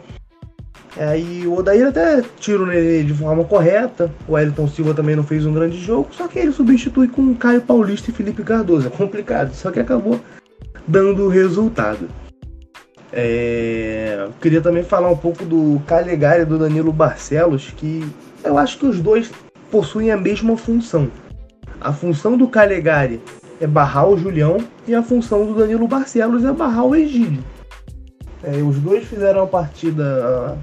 [0.96, 4.10] Aí o Odair até tira o Nenê de forma correta.
[4.26, 7.62] O Elton Silva também não fez um grande jogo, só que ele substitui com Caio
[7.62, 8.88] Paulista e Felipe Cardoso.
[8.88, 10.20] É complicado, só que acabou
[10.86, 12.08] dando resultado.
[13.12, 14.28] É...
[14.40, 18.06] Queria também falar um pouco do Calegari e do Danilo Barcelos, que
[18.44, 19.30] eu acho que os dois
[19.70, 21.10] possuem a mesma função.
[21.80, 23.20] A função do Calegari
[23.60, 27.42] é barrar o Julião e a função do Danilo Barcelos é barrar o Egílio.
[28.42, 30.58] É, os dois fizeram a partida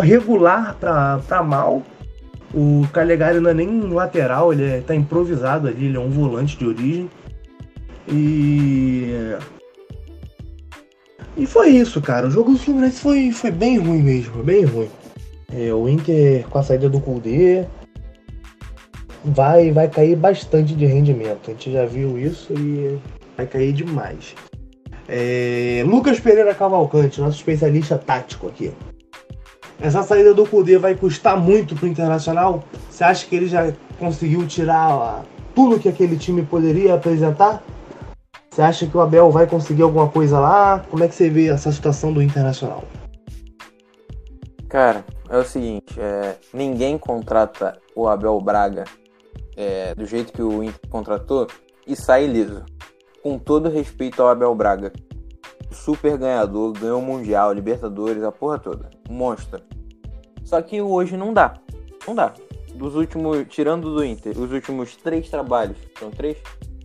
[0.00, 1.82] regular para mal.
[2.54, 6.56] O Calegari não é nem lateral, ele está é, improvisado ali, ele é um volante
[6.56, 7.10] de origem.
[8.08, 9.36] E.
[11.34, 12.26] E foi isso, cara.
[12.26, 14.88] O jogo do Fluminense foi, foi bem ruim mesmo, bem ruim.
[15.54, 17.64] É, o Inter com a saída do Kudê
[19.24, 21.50] vai, vai cair bastante de rendimento.
[21.50, 22.98] A gente já viu isso e
[23.36, 24.34] vai cair demais.
[25.08, 28.72] É, Lucas Pereira Cavalcante, nosso especialista tático aqui.
[29.80, 32.64] Essa saída do Kudê vai custar muito pro Internacional?
[32.88, 37.62] Você acha que ele já conseguiu tirar tudo que aquele time poderia apresentar?
[38.48, 40.84] Você acha que o Abel vai conseguir alguma coisa lá?
[40.90, 42.84] Como é que você vê essa situação do Internacional?
[44.68, 48.84] Cara, é o seguinte, é, ninguém contrata o Abel Braga
[49.56, 51.46] é, do jeito que o Inter contratou
[51.86, 52.62] e sai liso.
[53.22, 54.92] Com todo respeito ao Abel Braga.
[55.70, 58.90] Super ganhador, ganhou o Mundial, Libertadores, a porra toda.
[59.08, 59.62] Monstro.
[60.44, 61.54] Só que hoje não dá.
[62.06, 62.34] Não dá.
[62.74, 66.36] Dos últimos, tirando do Inter, os últimos três trabalhos, são três?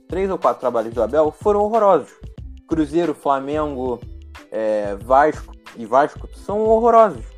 [0.07, 2.13] Três ou quatro trabalhos do Abel foram horrorosos.
[2.65, 3.99] Cruzeiro, Flamengo,
[4.49, 7.36] é, Vasco e Vasco são horrorosos.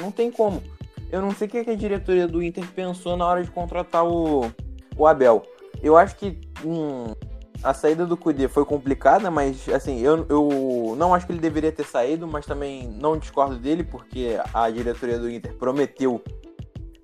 [0.00, 0.62] Não tem como.
[1.10, 4.50] Eu não sei o que a diretoria do Inter pensou na hora de contratar o,
[4.96, 5.42] o Abel.
[5.82, 7.14] Eu acho que hum,
[7.62, 11.72] a saída do Cudê foi complicada, mas assim, eu, eu não acho que ele deveria
[11.72, 16.22] ter saído, mas também não discordo dele, porque a diretoria do Inter prometeu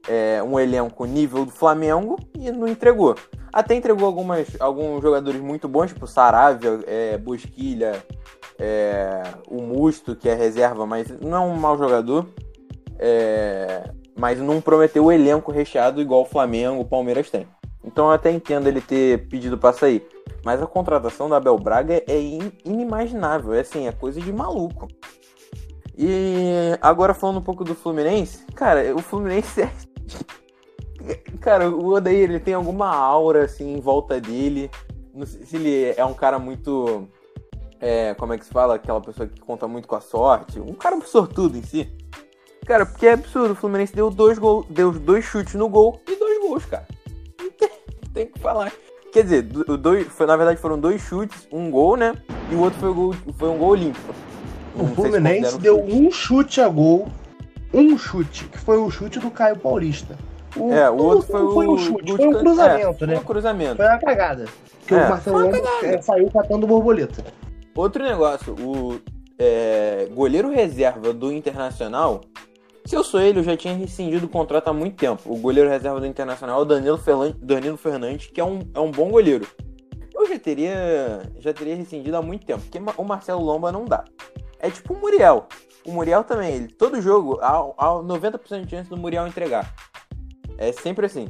[0.08, 3.14] é, um elenco nível do Flamengo e não entregou.
[3.52, 8.02] Até entregou algumas, alguns jogadores muito bons, tipo Saravia, é, Bosquilha,
[8.58, 12.26] é, o Musto, que é reserva, mas não é um mau jogador.
[13.04, 17.48] É, mas não prometeu o elenco recheado igual o Flamengo, o Palmeiras tem.
[17.84, 20.06] Então eu até entendo ele ter pedido para sair.
[20.44, 22.20] Mas a contratação da Abel Braga é
[22.64, 24.86] inimaginável, é assim, é coisa de maluco.
[25.98, 29.72] E agora falando um pouco do Fluminense, cara, o Fluminense é...
[31.40, 34.70] Cara, o Odair, ele tem alguma aura assim em volta dele.
[35.12, 37.08] Não sei se ele é um cara muito.
[37.80, 38.76] É, como é que se fala?
[38.76, 40.60] Aquela pessoa que conta muito com a sorte.
[40.60, 41.92] Um cara sortudo em si.
[42.66, 43.52] Cara, porque é absurdo.
[43.52, 46.86] O Fluminense deu dois, gol, deu dois chutes no gol e dois gols, cara.
[47.58, 47.70] Tem,
[48.12, 48.72] tem que falar.
[49.12, 52.14] Quer dizer, dois, foi, na verdade foram dois chutes, um gol, né?
[52.50, 53.98] E o outro foi, gol, foi um gol limpo.
[54.74, 57.08] O Fluminense deu um chute a gol.
[57.74, 60.16] Um chute, que foi o chute do Caio Paulista.
[60.56, 63.14] O, é, o outro foi, foi um chute, foi um cruzamento, é, né?
[63.14, 63.76] Foi um cruzamento.
[63.76, 64.44] Foi uma cagada.
[64.86, 67.24] Que é, o Marcelo saiu catando borboleta.
[67.74, 69.00] Outro negócio, o
[69.38, 72.20] é, goleiro reserva do Internacional,
[72.84, 75.22] se eu sou ele, eu já tinha rescindido o contrato há muito tempo.
[75.26, 77.00] O goleiro reserva do Internacional o Danilo,
[77.38, 79.46] Danilo Fernandes, que é um, é um bom goleiro.
[80.14, 84.04] Eu já teria, já teria rescindido há muito tempo, porque o Marcelo Lomba não dá.
[84.58, 85.46] É tipo o Muriel.
[85.84, 89.74] O Muriel também, ele, todo jogo, há, há 90% de chance do Muriel entregar.
[90.58, 91.28] É sempre assim.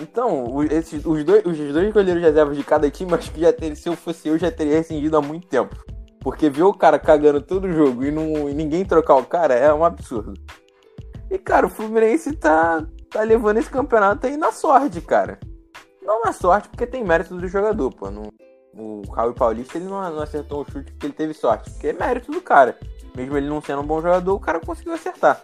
[0.00, 3.76] Então, esses, os, dois, os dois goleiros reservas de cada time, acho que já teria,
[3.76, 5.76] se eu fosse eu, já teria rescindido há muito tempo.
[6.20, 9.54] Porque ver o cara cagando todo o jogo e, não, e ninguém trocar o cara
[9.54, 10.34] é um absurdo.
[11.30, 15.38] E, cara, o Fluminense tá, tá levando esse campeonato aí na sorte, cara.
[16.02, 18.08] Não na sorte, porque tem mérito do jogador, pô.
[18.76, 21.70] O Raul Paulista ele não, não acertou o chute porque ele teve sorte.
[21.70, 22.78] Porque é mérito do cara.
[23.14, 25.40] Mesmo ele não sendo um bom jogador, o cara conseguiu acertar.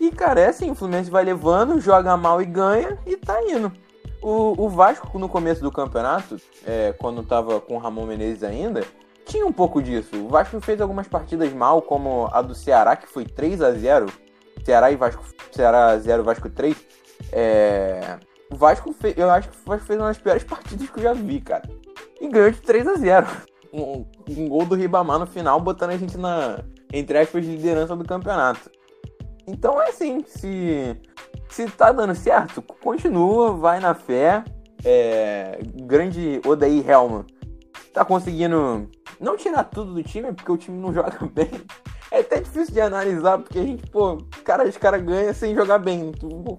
[0.00, 3.72] E, cara, é assim, o Fluminense vai levando, joga mal e ganha e tá indo.
[4.20, 8.84] O, o Vasco, no começo do campeonato, é, quando tava com o Ramon Menezes ainda,
[9.26, 10.16] tinha um pouco disso.
[10.16, 14.06] O Vasco fez algumas partidas mal, como a do Ceará, que foi 3 a 0
[14.64, 15.24] Ceará e Vasco.
[15.52, 16.76] Ceará 0, Vasco 3.
[17.32, 18.18] É...
[18.50, 19.16] O Vasco fez.
[19.18, 21.68] Eu acho que o Vasco fez uma das piores partidas que eu já vi, cara.
[22.20, 23.26] E ganhou de 3 a 0
[23.72, 28.04] um, um gol do Ribamar no final, botando a gente na, entre aspas, liderança do
[28.04, 28.70] campeonato.
[29.46, 30.96] Então é assim, se,
[31.48, 34.42] se tá dando certo, continua, vai na fé.
[34.84, 37.24] É, grande Odair Helman
[37.92, 38.88] tá conseguindo
[39.20, 41.50] não tirar tudo do time, porque o time não joga bem.
[42.10, 45.78] É até difícil de analisar, porque a gente, pô, cara, os caras ganham sem jogar
[45.78, 46.12] bem.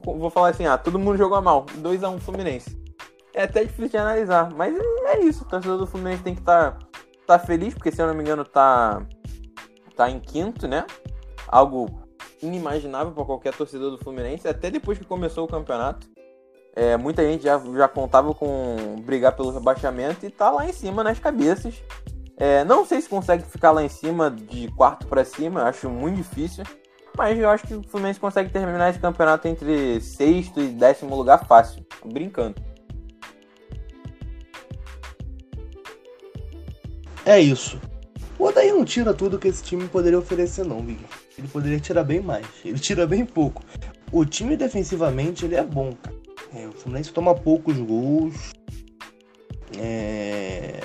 [0.03, 1.65] Vou, falar assim, ah, todo mundo jogou mal.
[1.65, 2.77] 2x1 Fluminense.
[3.33, 5.43] É até difícil de analisar, mas é, é isso.
[5.43, 6.79] O torcedor do Fluminense tem que estar tá,
[7.25, 9.01] tá feliz, porque se eu não me engano, tá,
[9.95, 10.85] tá em quinto, né?
[11.47, 12.07] Algo
[12.41, 16.07] inimaginável para qualquer torcedor do Fluminense, até depois que começou o campeonato.
[16.75, 21.03] É, muita gente já, já contava com brigar pelo rebaixamento e tá lá em cima
[21.03, 21.81] nas cabeças.
[22.37, 26.17] É, não sei se consegue ficar lá em cima de quarto para cima, acho muito
[26.17, 26.63] difícil.
[27.17, 31.47] Mas eu acho que o Fluminense consegue terminar esse campeonato entre sexto e décimo lugar
[31.47, 31.83] fácil.
[32.05, 32.55] Brincando.
[37.25, 37.81] É isso.
[38.37, 41.03] O Odair não tira tudo que esse time poderia oferecer, não, Big.
[41.37, 42.45] Ele poderia tirar bem mais.
[42.63, 43.63] Ele tira bem pouco.
[44.11, 46.15] O time defensivamente ele é bom, cara.
[46.53, 48.53] É, o Fluminense toma poucos gols.
[49.77, 50.79] É...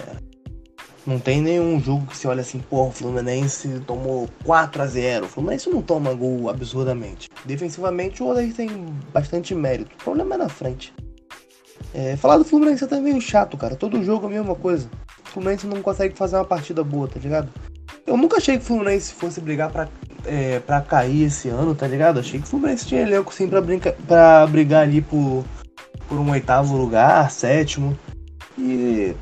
[1.04, 5.26] Não tem nenhum jogo que você olha assim, pô, o Fluminense tomou 4 a 0
[5.26, 7.28] O Fluminense não toma gol absurdamente.
[7.44, 8.68] Defensivamente o Odair tem
[9.12, 9.90] bastante mérito.
[10.00, 10.94] O problema é na frente.
[11.92, 13.74] É, falar do Fluminense é até meio chato, cara.
[13.74, 14.88] Todo jogo é a mesma coisa.
[15.26, 17.48] O Fluminense não consegue fazer uma partida boa, tá ligado?
[18.06, 19.88] Eu nunca achei que o Fluminense fosse brigar pra,
[20.24, 22.20] é, pra cair esse ano, tá ligado?
[22.20, 25.44] Achei que o Fluminense tinha elenco sim pra, brinca, pra brigar ali por,
[26.08, 27.98] por um oitavo lugar, sétimo.
[28.56, 29.14] E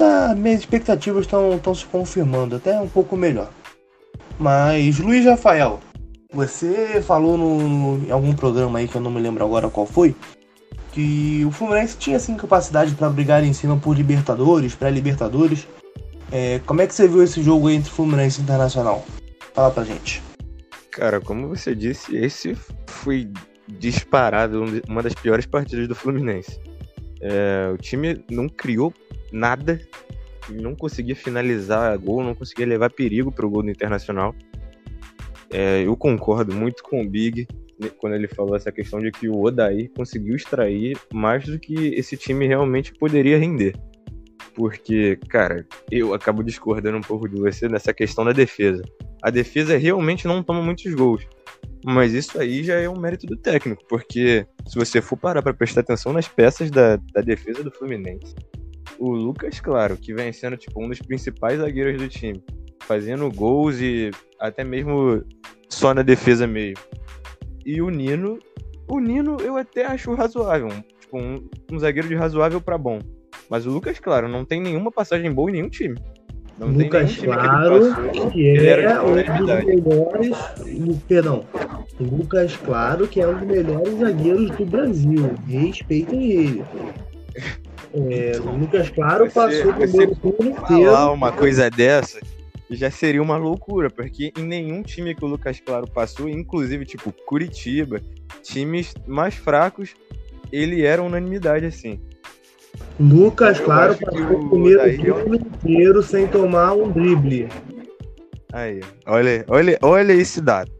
[0.00, 3.50] tá, minhas expectativas estão se confirmando, até um pouco melhor.
[4.38, 5.78] Mas, Luiz Rafael,
[6.32, 10.16] você falou no, em algum programa aí que eu não me lembro agora qual foi,
[10.92, 15.68] que o Fluminense tinha sim capacidade para brigar em cima por Libertadores, pré-Libertadores.
[16.32, 19.04] É, como é que você viu esse jogo entre Fluminense e Internacional?
[19.52, 20.22] Fala pra gente.
[20.90, 23.30] Cara, como você disse, esse foi
[23.68, 26.58] disparado uma das piores partidas do Fluminense.
[27.20, 28.94] É, o time não criou
[29.32, 29.80] nada,
[30.48, 34.34] não conseguia finalizar gol, não conseguia levar perigo para o gol do Internacional.
[35.52, 37.46] É, eu concordo muito com o Big
[37.98, 42.16] quando ele falou essa questão de que o Odair conseguiu extrair mais do que esse
[42.16, 43.74] time realmente poderia render.
[44.54, 48.82] Porque, cara, eu acabo discordando um pouco de você nessa questão da defesa.
[49.22, 51.26] A defesa realmente não toma muitos gols.
[51.84, 55.54] Mas isso aí já é um mérito do técnico, porque se você for parar para
[55.54, 58.34] prestar atenção nas peças da, da defesa do Fluminense,
[58.98, 62.42] o Lucas, claro, que vem sendo tipo um dos principais zagueiros do time,
[62.82, 65.24] fazendo gols e até mesmo
[65.68, 66.74] só na defesa meio.
[67.64, 68.38] E o Nino,
[68.88, 70.68] o Nino eu até acho razoável,
[71.00, 72.98] tipo um, um zagueiro de razoável para bom.
[73.48, 75.98] Mas o Lucas, claro, não tem nenhuma passagem boa em nenhum time.
[76.60, 80.36] Não Lucas Claro, que, passou, que ele é de um dos melhores.
[81.08, 81.44] Perdão.
[81.98, 85.34] Lucas Claro, que é um dos melhores zagueiros do Brasil.
[85.48, 86.64] Respeitem ele.
[87.92, 90.84] É, o Lucas Claro Você- passou o você primeiro turno inteiro.
[90.84, 92.20] falar uma coisa dessa
[92.70, 97.12] já seria uma loucura, porque em nenhum time que o Lucas Claro passou, inclusive tipo
[97.26, 98.00] Curitiba,
[98.42, 99.94] times mais fracos,
[100.52, 102.00] ele era unanimidade assim.
[102.98, 107.48] Lucas Eu Claro passou o primeiro Odair é turno inteiro sem tomar um drible.
[108.52, 110.70] Aí, olha, olha, olha esse dado.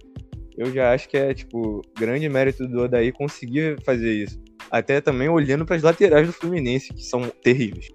[0.56, 4.38] Eu já acho que é tipo grande mérito do Odair conseguir fazer isso.
[4.70, 7.88] Até também olhando para as laterais do Fluminense, que são terríveis.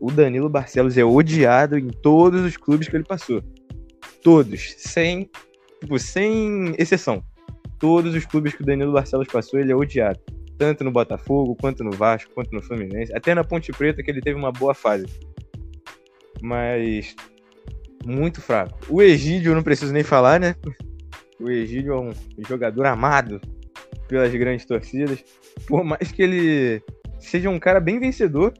[0.00, 3.42] O Danilo Barcelos é odiado em todos os clubes que ele passou.
[4.22, 5.30] todos, sem,
[5.80, 7.22] tipo, sem exceção.
[7.78, 10.18] Todos os clubes que o Danilo Barcelos passou, ele é odiado.
[10.56, 13.14] Tanto no Botafogo, quanto no Vasco, quanto no Fluminense.
[13.14, 15.06] Até na Ponte Preta, que ele teve uma boa fase.
[16.40, 17.14] Mas
[18.06, 18.78] muito fraco.
[18.88, 20.54] O Egídio, não preciso nem falar, né?
[21.40, 22.12] O Egídio é um
[22.46, 23.40] jogador amado
[24.08, 25.24] pelas grandes torcidas.
[25.66, 26.82] Por mais que ele
[27.18, 28.52] seja um cara bem vencedor,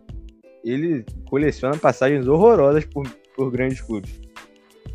[0.64, 4.20] ele coleciona passagens horrorosas por, por grandes clubes.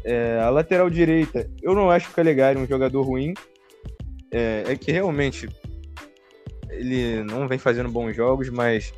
[0.03, 3.33] É, a lateral direita, eu não acho o Calegari um jogador ruim.
[4.31, 5.49] É, é, que realmente
[6.69, 8.93] ele não vem fazendo bons jogos, mas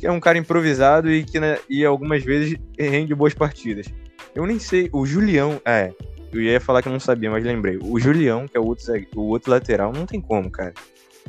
[0.00, 3.86] é um cara improvisado e que né, e algumas vezes rende boas partidas.
[4.34, 5.92] Eu nem sei, o Julião, é,
[6.32, 7.78] eu ia falar que eu não sabia, mas lembrei.
[7.82, 10.72] O Julião, que é o outro, o outro lateral, não tem como, cara.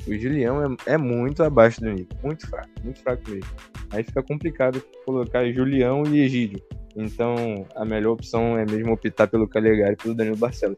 [0.07, 2.07] O Julião é, é muito abaixo do nível.
[2.23, 3.49] Muito fraco, muito fraco mesmo.
[3.91, 6.61] Aí fica complicado colocar Julião e Egídio.
[6.95, 10.77] Então, a melhor opção é mesmo optar pelo Calegari e pelo Danilo Barcelos.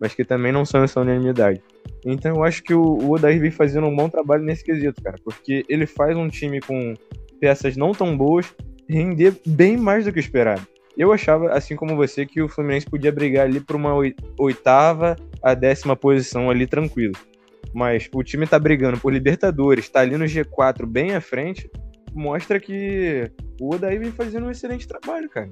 [0.00, 1.60] Mas que também não são essa unanimidade.
[2.04, 5.16] Então, eu acho que o, o Odair vem fazendo um bom trabalho nesse quesito, cara.
[5.24, 6.94] Porque ele faz um time com
[7.40, 8.54] peças não tão boas
[8.88, 10.66] render bem mais do que esperado.
[10.96, 13.92] Eu achava, assim como você, que o Fluminense podia brigar ali por uma
[14.38, 17.14] oitava a décima posição ali tranquilo.
[17.74, 21.70] Mas o time tá brigando por Libertadores, tá ali no G4 bem à frente,
[22.14, 23.30] mostra que
[23.60, 25.50] o Odaí vem fazendo um excelente trabalho, cara.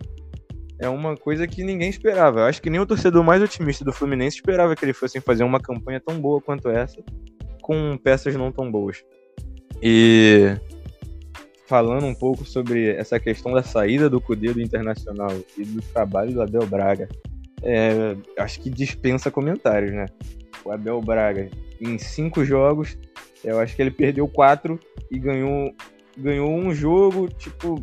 [0.80, 2.40] É uma coisa que ninguém esperava.
[2.40, 5.45] Eu acho que nem o torcedor mais otimista do Fluminense esperava que ele fosse fazer
[5.45, 7.03] uma campanha tão boa quanto essa,
[7.62, 9.05] com peças não tão boas.
[9.82, 10.57] E
[11.67, 16.33] falando um pouco sobre essa questão da saída do Cudê do Internacional e do trabalho
[16.33, 17.09] do Abel Braga,
[17.62, 20.07] é, acho que dispensa comentários, né?
[20.65, 21.49] O Abel Braga,
[21.81, 22.99] em cinco jogos,
[23.43, 24.79] eu acho que ele perdeu quatro
[25.11, 25.75] e ganhou,
[26.17, 27.83] ganhou um jogo, tipo,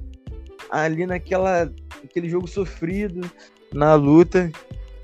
[0.69, 1.71] ali naquela
[2.03, 3.21] aquele jogo sofrido,
[3.73, 4.51] na luta,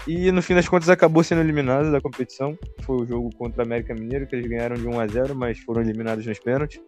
[0.07, 2.57] e no fim das contas acabou sendo eliminado da competição.
[2.84, 5.59] Foi o jogo contra o América Mineiro, que eles ganharam de 1 a 0 mas
[5.59, 6.82] foram eliminados nos pênaltis.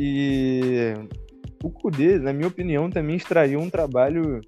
[0.00, 0.94] E
[1.60, 4.40] o Kudê, na minha opinião, também extraiu um trabalho.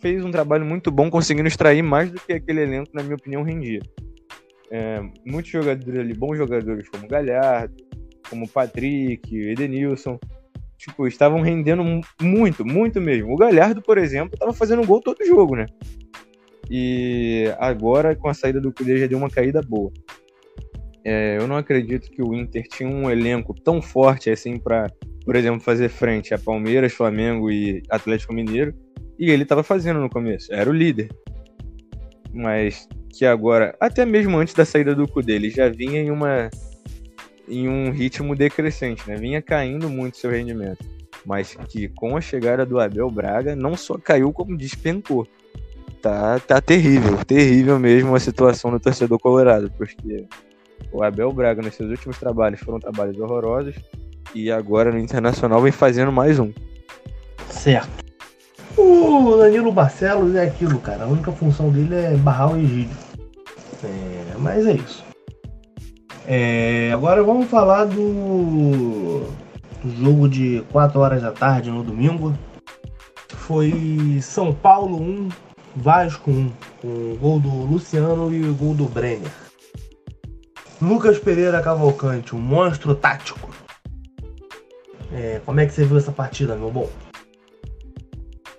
[0.00, 3.42] Fez um trabalho muito bom, conseguindo extrair mais do que aquele elenco, na minha opinião,
[3.42, 3.80] rendia.
[4.70, 7.74] É, muitos jogadores ali, bons jogadores como Galhardo,
[8.30, 10.16] como Patrick, Edenilson,
[10.78, 11.82] tipo, estavam rendendo
[12.22, 13.32] muito, muito mesmo.
[13.32, 15.66] O Galhardo, por exemplo, estava fazendo gol todo jogo, né?
[16.70, 19.92] E agora, com a saída do Kudê, já deu uma caída boa.
[21.08, 24.90] É, eu não acredito que o Inter tinha um elenco tão forte assim para,
[25.24, 28.74] por exemplo, fazer frente a Palmeiras, Flamengo e Atlético Mineiro.
[29.16, 31.08] E ele estava fazendo no começo, era o líder.
[32.34, 36.50] Mas que agora, até mesmo antes da saída do cu dele, já vinha em uma
[37.48, 39.14] em um ritmo decrescente, né?
[39.14, 40.84] Vinha caindo muito seu rendimento.
[41.24, 45.24] Mas que com a chegada do Abel Braga não só caiu como despencou.
[46.02, 50.26] Tá, tá terrível, terrível mesmo a situação do torcedor colorado, porque
[50.96, 53.74] o Abel Braga, nos seus últimos trabalhos, foram trabalhos horrorosos.
[54.34, 56.52] E agora no Internacional vem fazendo mais um.
[57.50, 58.04] Certo.
[58.76, 61.04] O Danilo Barcelos é aquilo, cara.
[61.04, 62.96] A única função dele é barrar o Egídio.
[63.84, 65.04] É, mas é isso.
[66.26, 69.20] É, agora vamos falar do,
[69.82, 72.34] do jogo de 4 horas da tarde no domingo.
[73.28, 75.28] Foi São Paulo 1,
[75.76, 79.45] Vasco 1, com o gol do Luciano e o gol do Brenner.
[80.80, 83.50] Lucas Pereira Cavalcante, um monstro tático.
[85.12, 86.88] É, como é que você viu essa partida, meu bom?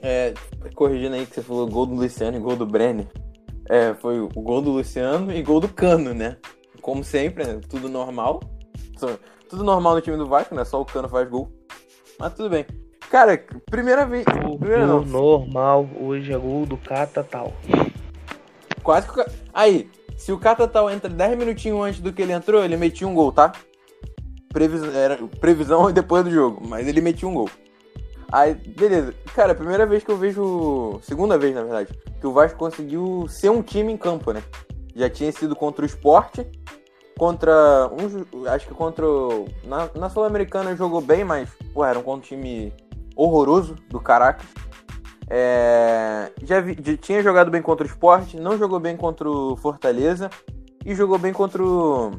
[0.02, 0.34] É,
[0.74, 3.08] corrigindo aí que você falou gol do Luciano e gol do Brenner.
[3.70, 6.38] É, foi o gol do Luciano e gol do Cano, né?
[6.82, 7.60] Como sempre, né?
[7.70, 8.40] tudo normal.
[9.50, 10.64] Tudo normal no time do Vasco, né?
[10.66, 11.52] Só o Cano faz gol.
[12.20, 12.66] Mas tudo bem.
[13.12, 13.38] Cara,
[13.70, 14.26] primeira vez.
[14.60, 15.06] Primeira não.
[15.06, 17.54] normal, hoje é gol do Cata tal.
[18.84, 19.26] Quase que.
[19.54, 23.14] Aí, se o Catatal entra 10 minutinhos antes do que ele entrou, ele metia um
[23.14, 23.54] gol, tá?
[24.50, 27.50] Previsão, era previsão depois do jogo, mas ele metia um gol.
[28.32, 29.14] Aí, beleza.
[29.34, 31.00] Cara, primeira vez que eu vejo.
[31.02, 34.44] Segunda vez, na verdade, que o Vasco conseguiu ser um time em campo, né?
[34.96, 36.46] Já tinha sido contra o esporte,
[37.18, 37.90] contra.
[37.90, 39.06] Um, acho que contra.
[39.64, 42.74] Na, na Sul-Americana jogou bem, mas, pô, era um time
[43.16, 44.48] horroroso do Caracas.
[45.30, 49.56] É, já, vi, já, tinha jogado bem contra o Sport, não jogou bem contra o
[49.58, 50.30] Fortaleza
[50.86, 52.12] e jogou bem contra o,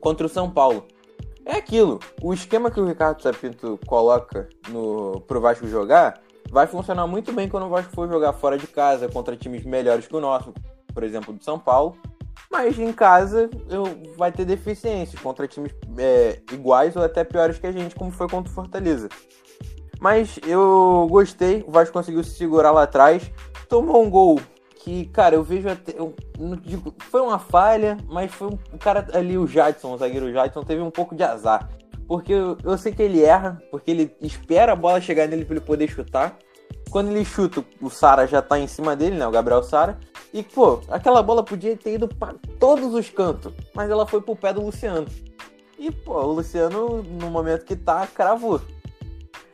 [0.00, 0.86] contra o São Paulo.
[1.44, 7.06] É aquilo, o esquema que o Ricardo Sapinto coloca no, pro Vasco jogar vai funcionar
[7.06, 10.20] muito bem quando o Vasco for jogar fora de casa contra times melhores que o
[10.20, 10.52] nosso,
[10.92, 11.96] por exemplo, do São Paulo.
[12.50, 13.84] Mas em casa eu,
[14.16, 18.28] vai ter deficiências contra times é, iguais ou até piores que a gente, como foi
[18.28, 19.08] contra o Fortaleza.
[20.00, 23.30] Mas eu gostei, o Vasco conseguiu se segurar lá atrás,
[23.68, 24.40] tomou um gol
[24.76, 25.92] que, cara, eu vejo até.
[25.96, 29.98] Eu, não digo, foi uma falha, mas foi um, o cara ali, o Jadson, o
[29.98, 31.68] zagueiro Jadson, teve um pouco de azar.
[32.08, 35.56] Porque eu, eu sei que ele erra, porque ele espera a bola chegar nele para
[35.56, 36.36] ele poder chutar.
[36.90, 39.26] Quando ele chuta, o Sara já tá em cima dele, né?
[39.26, 39.98] O Gabriel Sara.
[40.32, 44.34] E, pô, aquela bola podia ter ido para todos os cantos, mas ela foi pro
[44.34, 45.06] pé do Luciano.
[45.78, 48.60] E, pô, o Luciano, no momento que tá, cravou.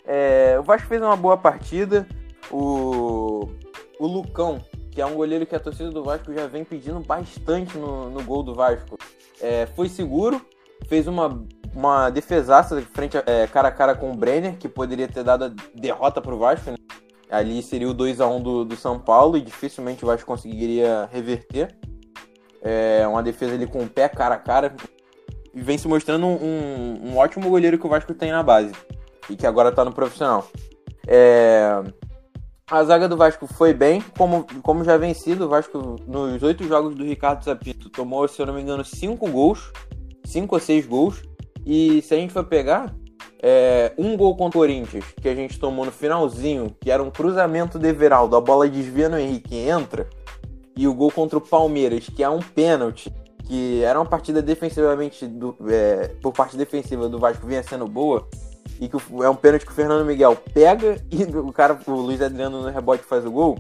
[0.07, 2.07] É, o Vasco fez uma boa partida.
[2.51, 3.51] O,
[3.99, 7.77] o Lucão, que é um goleiro que a torcida do Vasco já vem pedindo bastante
[7.77, 8.97] no, no gol do Vasco,
[9.41, 10.41] é, foi seguro,
[10.89, 11.45] fez uma,
[11.75, 15.47] uma defesaça frente a, é, cara a cara com o Brenner, que poderia ter dado
[15.47, 16.71] a derrota pro Vasco.
[16.71, 16.77] Né?
[17.29, 21.09] Ali seria o 2 a 1 do, do São Paulo e dificilmente o Vasco conseguiria
[21.13, 21.77] reverter.
[22.63, 24.75] É uma defesa ali com o pé cara a cara.
[25.53, 28.73] E vem se mostrando um, um ótimo goleiro que o Vasco tem na base.
[29.29, 30.49] E que agora tá no profissional.
[31.07, 31.83] É...
[32.69, 36.97] A zaga do Vasco foi bem, como, como já vencido, o Vasco nos oito jogos
[36.97, 39.71] do Ricardo Zapito tomou, se eu não me engano, cinco gols,
[40.25, 41.23] cinco ou seis gols.
[41.65, 42.93] E se a gente for pegar,
[43.41, 47.11] é, um gol contra o Corinthians, que a gente tomou no finalzinho, que era um
[47.11, 50.09] cruzamento de Everaldo, a bola desvia no Henrique entra,
[50.77, 53.15] e o gol contra o Palmeiras, que é um pênalti,
[53.45, 58.29] que era uma partida defensivamente, do, é, por parte defensiva do Vasco vinha sendo boa,
[58.81, 62.21] e que é um pênalti que o Fernando Miguel pega e o cara, o Luiz
[62.21, 63.59] Adriano no rebote faz o gol.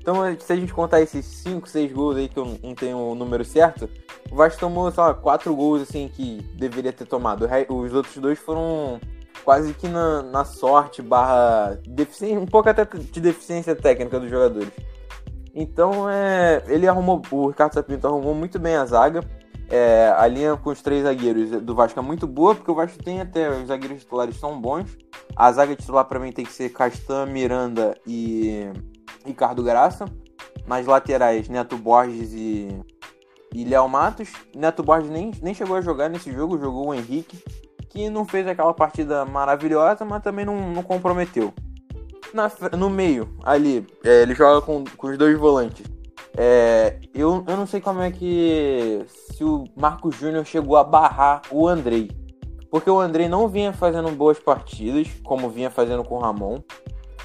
[0.00, 3.14] Então, se a gente contar esses 5, 6 gols aí, que eu não tenho o
[3.14, 3.90] número certo,
[4.30, 7.46] o Vasco tomou, sei lá, 4 gols assim que deveria ter tomado.
[7.68, 8.98] Os outros dois foram
[9.44, 14.72] quase que na, na sorte, barra deficiência, um pouco até de deficiência técnica dos jogadores.
[15.54, 19.20] Então é, ele arrumou, o Ricardo Sapinto arrumou muito bem a zaga.
[19.70, 23.02] É, a linha com os três zagueiros do Vasco é muito boa, porque o Vasco
[23.02, 24.96] tem até os zagueiros titulares são bons.
[25.36, 28.64] A zaga titular para mim tem que ser Castan, Miranda e
[29.24, 30.06] Ricardo Graça.
[30.66, 32.68] Nas laterais, Neto Borges e,
[33.54, 34.32] e Léo Matos.
[34.54, 37.42] Neto Borges nem, nem chegou a jogar nesse jogo, jogou o Henrique
[37.88, 41.52] que não fez aquela partida maravilhosa, mas também não, não comprometeu.
[42.32, 45.86] Na, no meio, ali, é, ele joga com, com os dois volantes.
[46.40, 49.04] É, eu, eu não sei como é que.
[49.32, 52.12] Se o Marcos Júnior chegou a barrar o Andrei.
[52.70, 56.58] Porque o Andrei não vinha fazendo boas partidas, como vinha fazendo com o Ramon.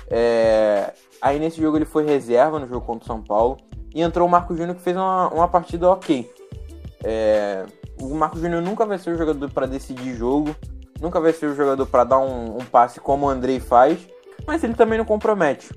[0.09, 3.57] É, aí nesse jogo ele foi reserva no jogo contra o São Paulo.
[3.93, 6.27] E entrou o Marcos Júnior que fez uma, uma partida ok.
[7.03, 7.65] É,
[8.01, 10.55] o Marcos Júnior nunca vai ser o jogador para decidir jogo,
[10.99, 14.07] nunca vai ser o jogador para dar um, um, passe como o Andrei faz,
[14.47, 15.69] mas ele também não compromete.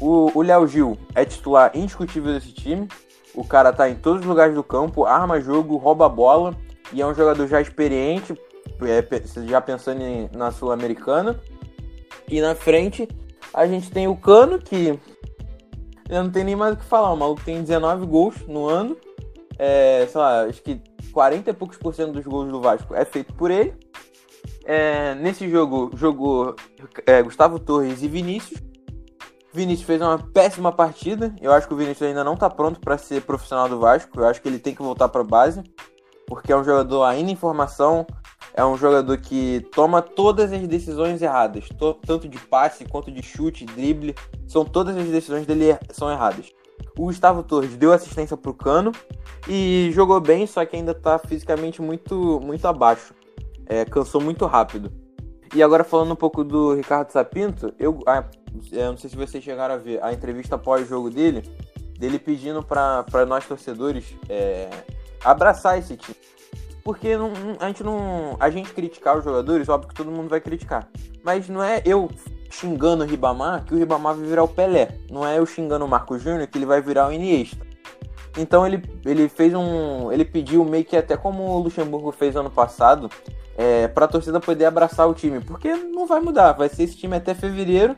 [0.00, 2.86] O Léo Gil é titular indiscutível desse time.
[3.34, 6.56] O cara tá em todos os lugares do campo, arma jogo, rouba bola
[6.92, 8.34] e é um jogador já experiente,
[8.82, 11.38] é, já pensando em, na Sul-Americana.
[12.28, 13.08] E na frente
[13.52, 14.98] a gente tem o Cano, que
[16.08, 17.12] eu não tenho nem mais o que falar.
[17.12, 18.96] O maluco tem 19 gols no ano.
[19.58, 20.80] É, sei lá, acho que
[21.12, 23.74] 40 e poucos por cento dos gols do Vasco é feito por ele.
[24.64, 26.54] É, nesse jogo jogou
[27.06, 28.67] é, Gustavo Torres e Vinícius.
[29.52, 31.34] Vinícius fez uma péssima partida.
[31.40, 34.20] Eu acho que o Vinícius ainda não está pronto para ser profissional do Vasco.
[34.20, 35.62] Eu acho que ele tem que voltar para a base,
[36.26, 38.06] porque é um jogador ainda em formação.
[38.54, 41.68] É um jogador que toma todas as decisões erradas,
[42.04, 44.14] tanto de passe quanto de chute, drible.
[44.46, 46.52] São todas as decisões dele er-, são erradas.
[46.98, 48.90] O Gustavo Torres deu assistência para o Cano
[49.48, 53.14] e jogou bem, só que ainda está fisicamente muito, muito abaixo.
[53.66, 54.90] É, cansou muito rápido.
[55.54, 58.24] E agora falando um pouco do Ricardo Sapinto, eu, ah,
[58.70, 61.42] eu não sei se vocês chegaram a ver a entrevista pós-jogo dele,
[61.98, 64.68] dele pedindo para nós torcedores é,
[65.24, 66.16] abraçar esse time.
[66.84, 68.36] Porque não, a gente não.
[68.40, 70.88] A gente criticar os jogadores, óbvio que todo mundo vai criticar.
[71.22, 72.08] Mas não é eu
[72.50, 74.98] xingando o Ribamar que o Ribamar vai virar o Pelé.
[75.10, 77.67] Não é eu xingando o Marco Júnior que ele vai virar o Iniesta.
[78.36, 80.12] Então ele, ele fez um.
[80.12, 83.10] Ele pediu meio que até como o Luxemburgo fez ano passado,
[83.56, 85.40] é, para a torcida poder abraçar o time.
[85.40, 87.96] Porque não vai mudar, vai ser esse time até fevereiro.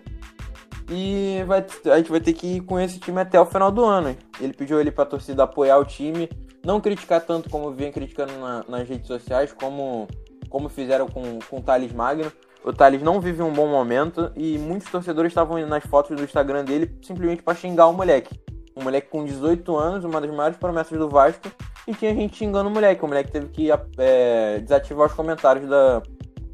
[0.91, 3.85] E vai, a gente vai ter que ir com esse time até o final do
[3.85, 4.17] ano.
[4.41, 6.29] Ele pediu ele para a torcida apoiar o time,
[6.65, 10.09] não criticar tanto como vem criticando na, nas redes sociais, como,
[10.49, 12.33] como fizeram com, com o Thales Magno.
[12.65, 16.25] O Thales não vive um bom momento e muitos torcedores estavam indo nas fotos do
[16.25, 18.39] Instagram dele simplesmente para xingar o moleque.
[18.81, 21.49] Um moleque com 18 anos, uma das maiores promessas do Vasco,
[21.87, 23.05] e tinha gente xingando o moleque.
[23.05, 23.69] O moleque teve que
[23.99, 26.03] é, desativar os comentários da,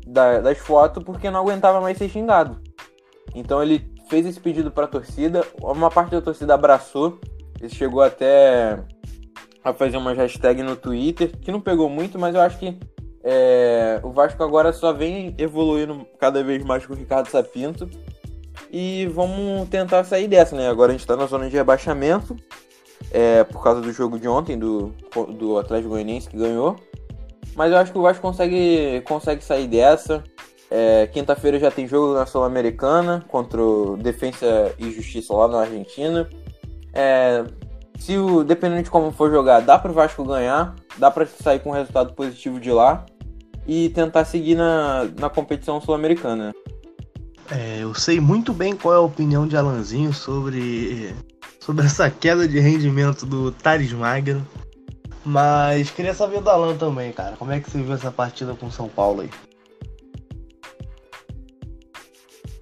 [0.07, 2.61] da, das fotos porque não aguentava mais ser xingado.
[3.35, 7.21] Então ele fez esse pedido para a torcida, uma parte da torcida abraçou,
[7.61, 8.79] ele chegou até
[9.63, 12.79] a fazer uma hashtag no Twitter, que não pegou muito, mas eu acho que
[13.25, 17.91] é, o Vasco agora só vem evoluindo cada vez mais com o Ricardo Sapinto.
[18.79, 20.69] E vamos tentar sair dessa, né?
[20.69, 22.37] Agora a gente tá na zona de rebaixamento.
[23.11, 24.93] é, por causa do jogo de ontem, do,
[25.39, 26.77] do Atlético Goianiense que ganhou.
[27.55, 30.23] Mas eu acho que o Vasco consegue, consegue sair dessa.
[30.71, 36.29] É, Quinta-feira já tem jogo na Sul-Americana contra o Defensa e Justiça lá na Argentina.
[36.93, 37.45] É,
[37.99, 41.61] se o, dependendo de como for jogar, dá para o Vasco ganhar, dá para sair
[41.61, 43.07] com um resultado positivo de lá
[43.67, 46.55] e tentar seguir na, na competição sul-americana.
[47.51, 51.15] É, eu sei muito bem qual é a opinião de Alanzinho sobre,
[51.61, 54.47] sobre essa queda de rendimento do Thales Magno.
[55.25, 57.37] Mas queria saber do Alan também, cara.
[57.37, 59.31] Como é que você viu essa partida com o São Paulo aí?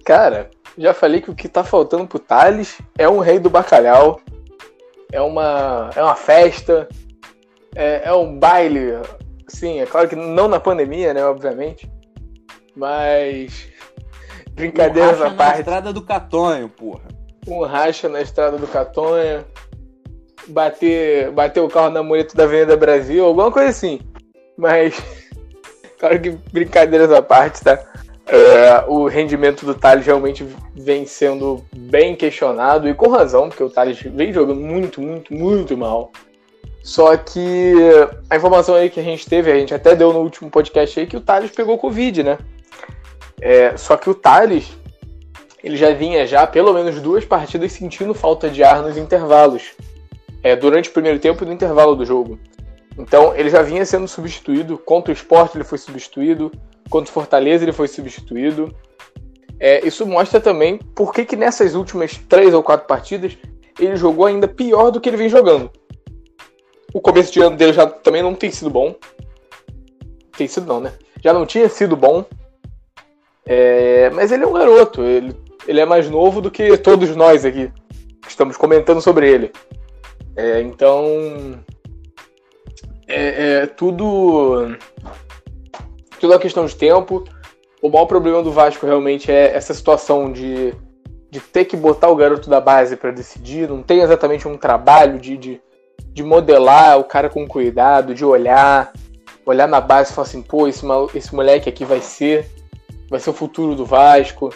[0.03, 4.19] Cara, já falei que o que tá faltando pro Thales é um rei do bacalhau.
[5.11, 6.87] É uma, é uma festa.
[7.75, 8.93] É, é um baile.
[9.47, 11.23] Sim, é claro que não na pandemia, né?
[11.25, 11.89] Obviamente.
[12.75, 13.67] Mas.
[14.55, 15.53] Brincadeiras um à parte.
[15.53, 17.03] na estrada do Catonho, porra.
[17.47, 19.45] Um racha na estrada do Catonho.
[20.47, 23.99] Bater, bater o carro na mureta da Avenida Brasil, alguma coisa assim.
[24.57, 24.95] Mas.
[25.97, 27.79] Claro que brincadeiras à parte, tá?
[28.27, 30.45] É, o rendimento do Thales realmente
[30.75, 35.77] vem sendo bem questionado, e com razão, porque o Thales vem jogando muito, muito, muito
[35.77, 36.11] mal.
[36.83, 37.73] Só que
[38.29, 41.07] a informação aí que a gente teve, a gente até deu no último podcast aí,
[41.07, 42.37] que o Thales pegou Covid, né?
[43.45, 44.75] É, só que o Thales,
[45.63, 49.75] ele já vinha já pelo menos duas partidas sentindo falta de ar nos intervalos.
[50.41, 52.39] É, durante o primeiro tempo e no intervalo do jogo.
[52.97, 54.79] Então ele já vinha sendo substituído.
[54.79, 56.51] Contra o esporte ele foi substituído.
[56.89, 58.75] Contra o Fortaleza ele foi substituído.
[59.59, 63.37] É, isso mostra também por que, que nessas últimas três ou quatro partidas
[63.79, 65.69] ele jogou ainda pior do que ele vem jogando.
[66.91, 68.95] O começo de ano dele já também não tem sido bom.
[70.35, 70.93] Tem sido não, né?
[71.23, 72.25] Já não tinha sido bom.
[73.45, 75.03] É, mas ele é um garoto.
[75.03, 75.35] Ele,
[75.67, 77.71] ele é mais novo do que todos nós aqui.
[78.21, 79.51] Que estamos comentando sobre ele.
[80.35, 81.59] É, então.
[83.07, 84.75] É, é, tudo.
[86.19, 87.23] Tudo é questão de tempo.
[87.81, 90.73] O maior problema do Vasco realmente é essa situação de,
[91.29, 93.69] de ter que botar o garoto da base para decidir.
[93.69, 95.61] Não tem exatamente um trabalho de, de,
[96.11, 98.91] de, modelar o cara com cuidado, de olhar,
[99.45, 100.83] olhar na base e falar assim, pô, esse,
[101.13, 102.49] esse moleque aqui vai ser,
[103.09, 104.53] vai ser o futuro do Vasco.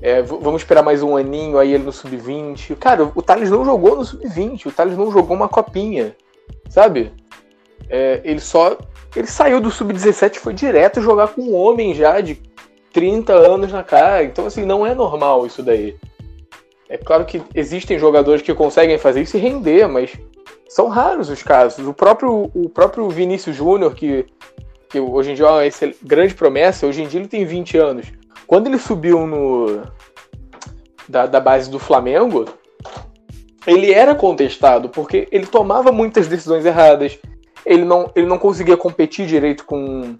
[0.00, 2.76] É, vamos esperar mais um aninho aí ele no sub-20.
[2.76, 6.14] Cara, o Thales não jogou no sub-20, o Thales não jogou uma copinha,
[6.68, 7.12] sabe?
[7.88, 8.76] É, ele só.
[9.14, 12.38] Ele saiu do sub-17 e foi direto jogar com um homem já de
[12.92, 14.24] 30 anos na cara.
[14.24, 15.96] Então, assim, não é normal isso daí.
[16.88, 20.12] É claro que existem jogadores que conseguem fazer isso e render, mas
[20.68, 21.86] são raros os casos.
[21.86, 24.26] O próprio, o próprio Vinícius Júnior, que,
[24.88, 28.06] que hoje em dia é uma grande promessa, hoje em dia ele tem 20 anos.
[28.46, 29.82] Quando ele subiu no
[31.08, 32.46] da, da base do Flamengo,
[33.66, 37.18] ele era contestado porque ele tomava muitas decisões erradas.
[37.64, 40.16] Ele não, ele não conseguia competir direito com,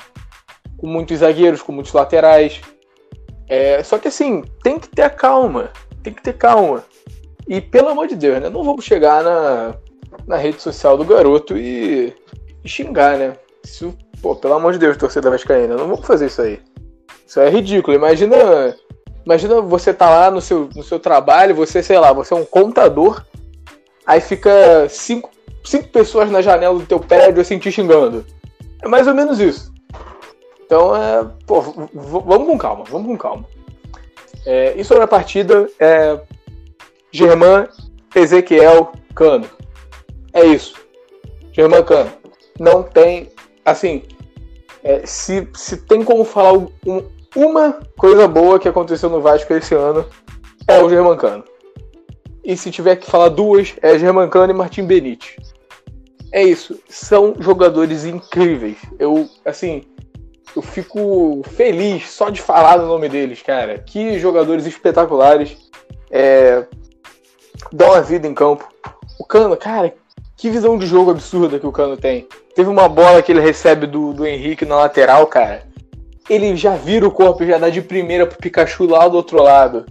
[0.76, 2.60] com muitos zagueiros, com muitos laterais.
[3.48, 5.70] É, só que assim, tem que ter a calma.
[6.02, 6.84] Tem que ter calma.
[7.46, 8.50] E pelo amor de Deus, né?
[8.50, 9.76] Não vamos chegar na,
[10.26, 12.12] na rede social do garoto e,
[12.64, 13.36] e xingar, né?
[13.64, 13.96] Isso,
[14.26, 16.60] pô, pelo amor de Deus, torcida vascaína, não vamos fazer isso aí.
[17.24, 17.96] Isso é ridículo.
[17.96, 18.76] Imagina,
[19.24, 22.44] imagina você tá lá no seu, no seu trabalho, você, sei lá, você é um
[22.44, 23.24] contador,
[24.04, 25.30] aí fica cinco,
[25.64, 28.26] cinco pessoas na janela do teu prédio assim te xingando.
[28.82, 29.72] É mais ou menos isso.
[30.64, 33.44] Então, é, pô, vamos com calma, vamos com calma.
[34.44, 36.20] É, e sobre a partida, é,
[37.12, 37.68] Germán,
[38.12, 39.48] Ezequiel, Cano.
[40.32, 40.74] É isso.
[41.52, 42.10] Germán Cano.
[42.58, 43.30] Não tem,
[43.64, 44.02] assim,
[44.87, 47.03] é, se, se tem como falar um,
[47.34, 50.07] uma coisa boa que aconteceu no Vasco esse ano
[50.68, 51.43] é o Germancano.
[52.45, 55.37] E se tiver que falar duas, é Germancano e Martim Benite.
[56.30, 56.78] É isso.
[56.89, 58.76] São jogadores incríveis.
[58.97, 59.82] Eu, assim,
[60.55, 63.78] eu fico feliz só de falar o nome deles, cara.
[63.78, 65.57] Que jogadores espetaculares.
[66.12, 66.64] É,
[67.72, 68.68] dão a vida em campo.
[69.18, 69.93] O Cano, cara,
[70.37, 72.28] que visão de jogo absurda que o Cano tem.
[72.57, 75.62] Teve uma bola que ele recebe do, do Henrique na lateral, cara
[76.28, 79.42] ele já vira o corpo e já dá de primeira pro Pikachu lá do outro
[79.42, 79.86] lado.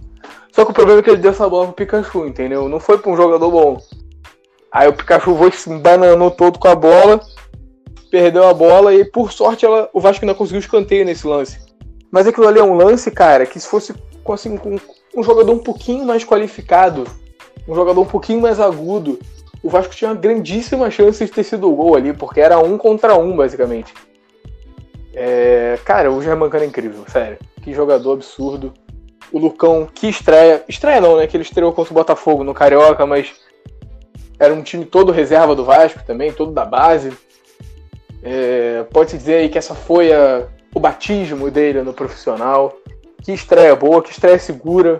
[0.52, 2.68] Só que o problema é que ele deu essa bola pro Pikachu, entendeu?
[2.68, 3.78] Não foi pra um jogador bom.
[4.70, 7.20] Aí o Pikachu foi se embananou todo com a bola,
[8.10, 11.58] perdeu a bola e por sorte ela, o Vasco ainda conseguiu escanteio nesse lance.
[12.10, 13.94] Mas aquilo ali é um lance, cara, que se fosse
[14.28, 14.76] assim, com
[15.16, 17.04] um jogador um pouquinho mais qualificado,
[17.66, 19.18] um jogador um pouquinho mais agudo,
[19.66, 22.78] o Vasco tinha uma grandíssima chance de ter sido o gol ali, porque era um
[22.78, 23.92] contra um, basicamente.
[25.12, 27.36] É, cara, o Germancano é incrível, sério.
[27.62, 28.72] Que jogador absurdo.
[29.32, 30.62] O Lucão, que estreia.
[30.68, 31.26] Estreia não, né?
[31.26, 33.34] Que ele estreou contra o Botafogo no Carioca, mas.
[34.38, 37.12] era um time todo reserva do Vasco também, todo da base.
[38.22, 42.72] É, Pode-se dizer aí que essa foi a, o batismo dele no profissional.
[43.20, 44.98] Que estreia boa, que estreia segura.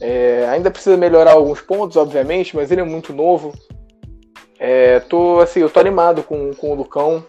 [0.00, 3.52] É, ainda precisa melhorar alguns pontos, obviamente, mas ele é muito novo.
[4.58, 7.24] É, tô, assim, eu tô animado com, com o Lucão.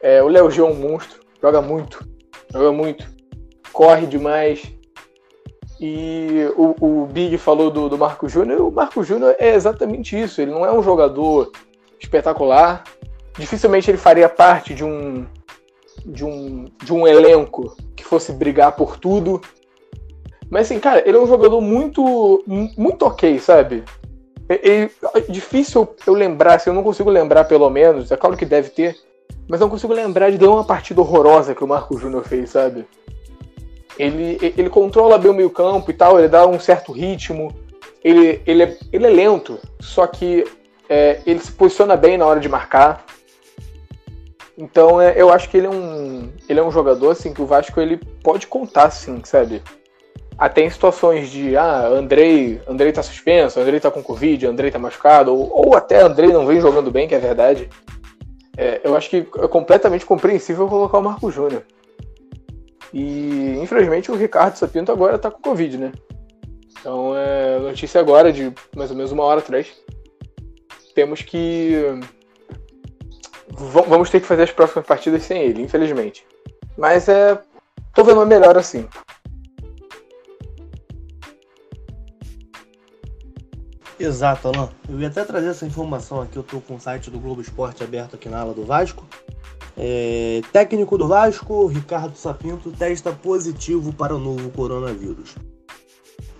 [0.00, 2.06] É, o Léo G é um monstro, joga muito,
[2.52, 3.06] joga muito,
[3.72, 4.62] corre demais.
[5.78, 10.40] E o, o Big falou do, do Marco Júnior, o Marco Júnior é exatamente isso.
[10.40, 11.52] Ele não é um jogador
[12.00, 12.84] espetacular.
[13.38, 15.26] Dificilmente ele faria parte de um,
[16.04, 19.40] de um, de um elenco que fosse brigar por tudo.
[20.50, 23.82] Mas assim, cara, ele é um jogador muito, muito ok, sabe?
[24.48, 24.90] É, é,
[25.28, 28.96] difícil eu lembrar, assim, eu não consigo lembrar pelo menos, é claro que deve ter,
[29.48, 32.86] mas não consigo lembrar de uma partida horrorosa que o Marco Júnior fez, sabe?
[33.98, 37.52] Ele, ele controla bem o meio campo e tal, ele dá um certo ritmo,
[38.04, 40.44] ele, ele, é, ele é lento, só que
[40.88, 43.04] é, ele se posiciona bem na hora de marcar.
[44.56, 47.46] Então é, eu acho que ele é um ele é um jogador assim que o
[47.46, 49.62] Vasco ele pode contar sim, sabe?
[50.38, 54.78] Até em situações de ah, Andrei, Andrei tá suspenso, Andrei tá com Covid, Andrei tá
[54.78, 57.70] machucado, ou, ou até Andrei não vem jogando bem, que é verdade.
[58.56, 61.62] É, eu acho que é completamente compreensível colocar o Marco Júnior.
[62.92, 65.92] E infelizmente o Ricardo Sapinto agora tá com Covid, né?
[66.78, 69.68] Então é notícia agora de mais ou menos uma hora atrás.
[70.94, 72.00] Temos que
[73.50, 76.26] vamos ter que fazer as próximas partidas sem ele, infelizmente.
[76.76, 77.38] Mas é.
[77.94, 78.86] tô vendo uma melhor assim.
[83.98, 84.68] Exato, Alan.
[84.88, 86.36] Eu ia até trazer essa informação aqui.
[86.36, 89.06] Eu tô com o site do Globo Esporte aberto aqui na ala do Vasco.
[89.76, 95.34] É, técnico do Vasco, Ricardo Sapinto, testa positivo para o novo coronavírus.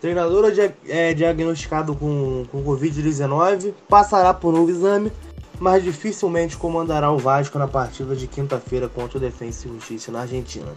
[0.00, 0.52] Treinador
[0.88, 5.10] é diagnosticado com, com Covid-19, passará por novo exame
[5.58, 10.20] mas dificilmente comandará o Vasco na partida de quinta-feira contra o Defensa e Justiça na
[10.20, 10.74] Argentina.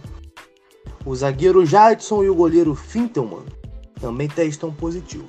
[1.04, 3.44] O zagueiro Jadson e o goleiro Fintelman
[4.00, 5.26] também testam positivo.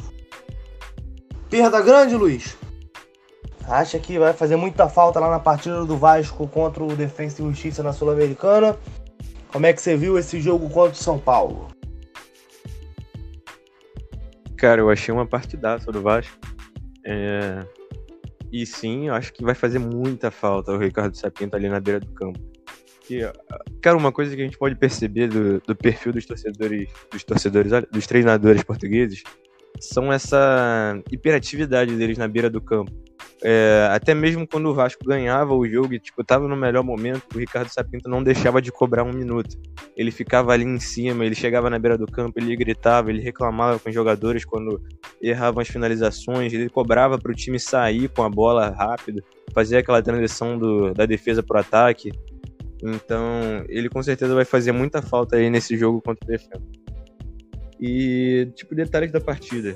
[1.51, 2.57] Perda grande, Luiz?
[3.67, 7.45] Acha que vai fazer muita falta lá na partida do Vasco contra o Defensa e
[7.45, 8.77] Justiça na Sul-Americana?
[9.51, 11.67] Como é que você viu esse jogo contra o São Paulo?
[14.55, 16.39] Cara, eu achei uma partidaça do Vasco.
[17.05, 17.65] É,
[18.49, 21.99] e sim, eu acho que vai fazer muita falta o Ricardo Sapinto ali na beira
[21.99, 22.39] do campo.
[23.01, 23.29] Que,
[23.81, 27.73] cara, uma coisa que a gente pode perceber do, do perfil dos torcedores, dos torcedores,
[27.91, 29.21] dos treinadores portugueses,
[29.81, 32.91] são essa hiperatividade deles na beira do campo.
[33.43, 37.23] É, até mesmo quando o Vasco ganhava o jogo e tipo, tava no melhor momento,
[37.33, 39.57] o Ricardo Sapinto não deixava de cobrar um minuto.
[39.97, 43.79] Ele ficava ali em cima, ele chegava na beira do campo, ele gritava, ele reclamava
[43.79, 44.79] com os jogadores quando
[45.19, 49.23] erravam as finalizações, ele cobrava para o time sair com a bola rápido,
[49.53, 52.11] fazer aquela transição do, da defesa para o ataque.
[52.83, 56.61] Então, ele com certeza vai fazer muita falta aí nesse jogo contra o Defesa.
[57.81, 59.75] E, tipo, detalhes da partida.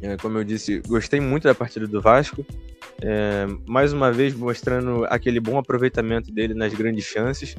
[0.00, 2.46] É, como eu disse, gostei muito da partida do Vasco.
[3.02, 7.56] É, mais uma vez mostrando aquele bom aproveitamento dele nas grandes chances.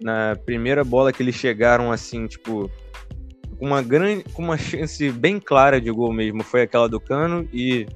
[0.00, 2.70] Na primeira bola que eles chegaram assim, tipo,
[3.58, 7.48] com uma grande, com uma chance bem clara de gol mesmo, foi aquela do Cano
[7.52, 7.86] e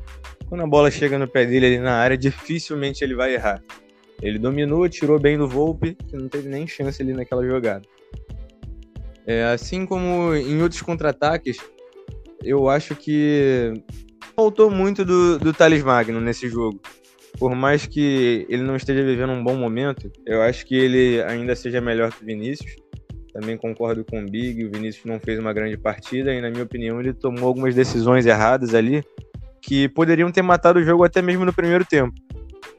[0.48, 3.62] quando a bola chega no pé dele ali na área, dificilmente ele vai errar.
[4.20, 7.82] Ele dominou, tirou bem do Volpe, que não teve nem chance ali naquela jogada.
[9.28, 11.58] É, assim como em outros contra-ataques,
[12.42, 13.74] eu acho que
[14.34, 16.80] faltou muito do, do Thales Magno nesse jogo.
[17.38, 21.54] Por mais que ele não esteja vivendo um bom momento, eu acho que ele ainda
[21.54, 22.74] seja melhor que o Vinícius.
[23.30, 26.64] Também concordo com o Big, o Vinícius não fez uma grande partida e, na minha
[26.64, 29.04] opinião, ele tomou algumas decisões erradas ali
[29.60, 32.14] que poderiam ter matado o jogo até mesmo no primeiro tempo.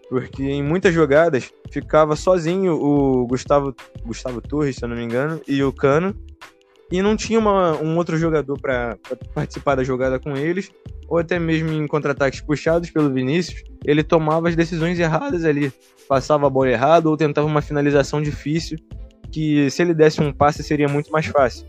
[0.09, 5.39] Porque em muitas jogadas ficava sozinho o Gustavo, Gustavo Torres, se eu não me engano,
[5.47, 6.15] e o Cano,
[6.91, 8.97] e não tinha uma, um outro jogador para
[9.33, 10.71] participar da jogada com eles,
[11.07, 15.71] ou até mesmo em contra-ataques puxados pelo Vinícius, ele tomava as decisões erradas ali,
[16.07, 18.77] passava a bola errada ou tentava uma finalização difícil,
[19.31, 21.67] que se ele desse um passe seria muito mais fácil.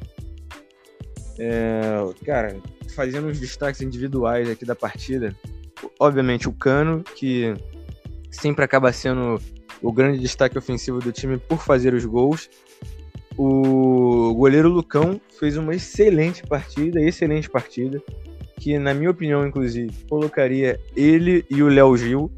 [1.39, 2.57] É, cara,
[2.95, 5.35] fazendo os destaques individuais aqui da partida,
[5.99, 7.55] obviamente o Cano, que
[8.31, 9.41] sempre acaba sendo
[9.83, 12.51] o grande destaque ofensivo do time por fazer os gols,
[13.43, 17.99] o goleiro Lucão fez uma excelente partida, excelente partida,
[18.59, 22.31] que na minha opinião, inclusive, colocaria ele e o Léo Gil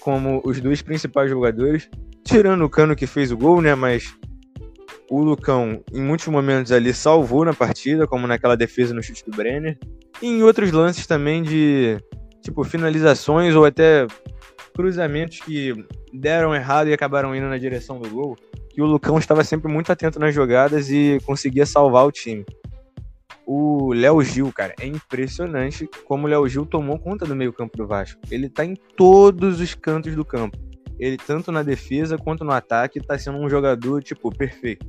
[0.00, 1.88] como os dois principais jogadores,
[2.24, 4.12] tirando o Cano que fez o gol, né, mas
[5.08, 9.36] o Lucão em muitos momentos ali salvou na partida, como naquela defesa no chute do
[9.36, 9.78] Brenner,
[10.20, 11.96] e em outros lances também de,
[12.42, 14.04] tipo, finalizações ou até
[14.74, 15.74] cruzamentos que
[16.12, 18.36] deram errado e acabaram indo na direção do gol,
[18.78, 22.46] que o Lucão estava sempre muito atento nas jogadas e conseguia salvar o time.
[23.44, 27.88] O Léo Gil, cara, é impressionante como o Léo Gil tomou conta do meio-campo do
[27.88, 28.20] Vasco.
[28.30, 30.56] Ele tá em todos os cantos do campo.
[30.96, 34.86] Ele, tanto na defesa quanto no ataque, tá sendo um jogador, tipo, perfeito.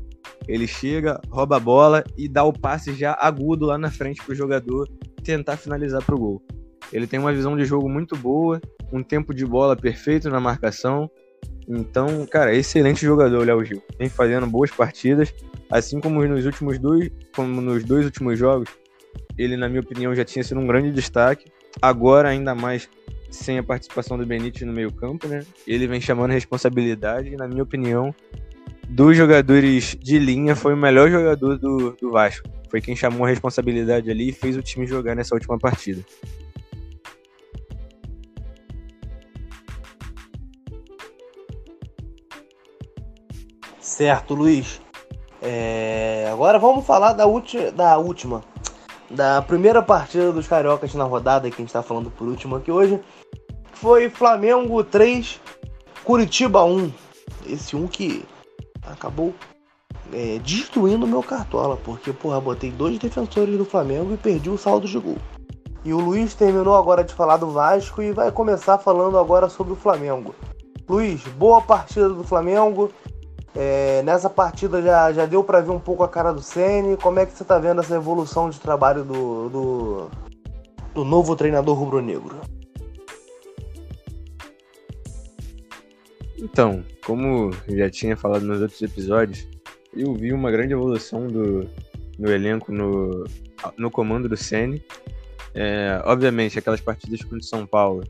[0.47, 4.35] Ele chega, rouba a bola e dá o passe já agudo lá na frente pro
[4.35, 4.87] jogador
[5.23, 6.43] tentar finalizar pro gol.
[6.93, 8.61] Ele tem uma visão de jogo muito boa,
[8.93, 11.09] um tempo de bola perfeito na marcação.
[11.70, 13.84] Então, cara, excelente jogador, Léo Gil.
[13.99, 15.32] Vem fazendo boas partidas,
[15.70, 18.70] assim como nos últimos dois, como nos dois últimos jogos,
[19.38, 21.45] ele, na minha opinião, já tinha sido um grande destaque.
[21.82, 22.89] Agora, ainda mais
[23.30, 25.45] sem a participação do Benítez no meio-campo, né?
[25.67, 28.13] Ele vem chamando responsabilidade e, na minha opinião,
[28.89, 32.49] dos jogadores de linha, foi o melhor jogador do, do Vasco.
[32.70, 36.03] Foi quem chamou a responsabilidade ali e fez o time jogar nessa última partida.
[43.99, 44.79] Certo, Luiz.
[45.41, 46.29] É...
[46.31, 47.25] Agora vamos falar da,
[47.75, 48.41] da última.
[49.09, 52.71] Da primeira partida dos Cariocas na rodada, que a gente está falando por último aqui
[52.71, 52.97] hoje.
[53.73, 55.41] Foi Flamengo 3,
[56.05, 56.93] Curitiba 1.
[57.45, 58.23] Esse 1 que
[58.83, 59.35] acabou
[60.13, 64.87] é, destruindo meu cartola, porque, porra, botei dois defensores do Flamengo e perdi o saldo
[64.87, 65.17] de gol.
[65.83, 69.73] E o Luiz terminou agora de falar do Vasco e vai começar falando agora sobre
[69.73, 70.33] o Flamengo.
[70.87, 72.89] Luiz, boa partida do Flamengo.
[73.55, 76.97] É, nessa partida já, já deu para ver um pouco a cara do Ceni.
[76.97, 80.11] Como é que você tá vendo essa evolução de trabalho do, do,
[80.93, 82.39] do novo treinador rubro-negro?
[86.37, 89.45] Então, como já tinha falado nos outros episódios,
[89.93, 91.67] eu vi uma grande evolução do,
[92.17, 93.25] do elenco no,
[93.77, 94.81] no comando do Ceni.
[95.53, 98.03] É, obviamente, aquelas partidas contra o São Paulo.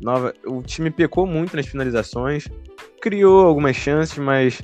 [0.00, 2.48] Nova, o time pecou muito nas finalizações,
[3.00, 4.62] criou algumas chances, mas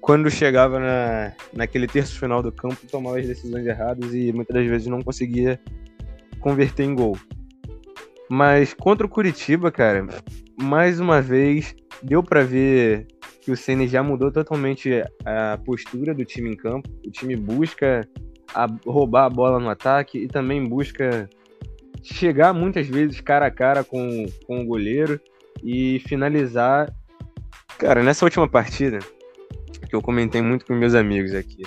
[0.00, 4.66] quando chegava na, naquele terço final do campo, tomava as decisões erradas e muitas das
[4.66, 5.60] vezes não conseguia
[6.40, 7.18] converter em gol.
[8.30, 10.06] Mas contra o Curitiba, cara,
[10.60, 13.06] mais uma vez deu para ver
[13.40, 14.90] que o Ceni já mudou totalmente
[15.24, 16.88] a postura do time em campo.
[17.06, 18.06] O time busca
[18.52, 21.28] a, roubar a bola no ataque e também busca
[22.02, 25.20] chegar muitas vezes cara a cara com, com o goleiro
[25.62, 26.92] e finalizar.
[27.78, 28.98] Cara, nessa última partida,
[29.88, 31.62] que eu comentei muito com meus amigos aqui,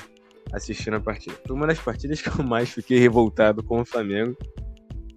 [0.51, 4.35] assistindo a partida, foi uma das partidas que eu mais fiquei revoltado com o Flamengo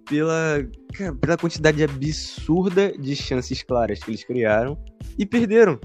[0.07, 4.77] pela, cara, pela quantidade absurda de chances claras que eles criaram
[5.17, 5.79] e perderam.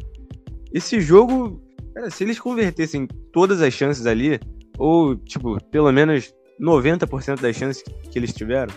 [0.73, 1.63] Esse jogo,
[1.95, 4.39] cara, se eles convertessem todas as chances ali,
[4.77, 8.75] ou, tipo, pelo menos 90% das chances que eles tiveram,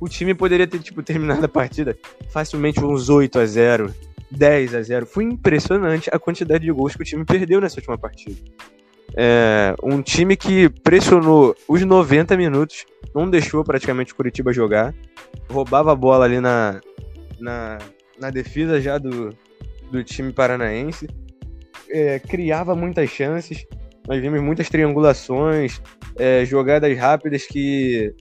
[0.00, 1.96] o time poderia ter, tipo, terminado a partida
[2.30, 3.94] facilmente uns 8 a 0
[4.30, 7.98] 10 a 0 Foi impressionante a quantidade de gols que o time perdeu nessa última
[7.98, 8.36] partida.
[9.16, 14.94] É, um time que pressionou os 90 minutos, não deixou praticamente o Curitiba jogar,
[15.50, 16.80] roubava a bola ali na,
[17.40, 17.78] na,
[18.20, 19.36] na defesa já do,
[19.90, 21.08] do time paranaense,
[21.88, 23.66] é, criava muitas chances,
[24.06, 25.80] nós vimos muitas triangulações,
[26.16, 28.14] é, jogadas rápidas que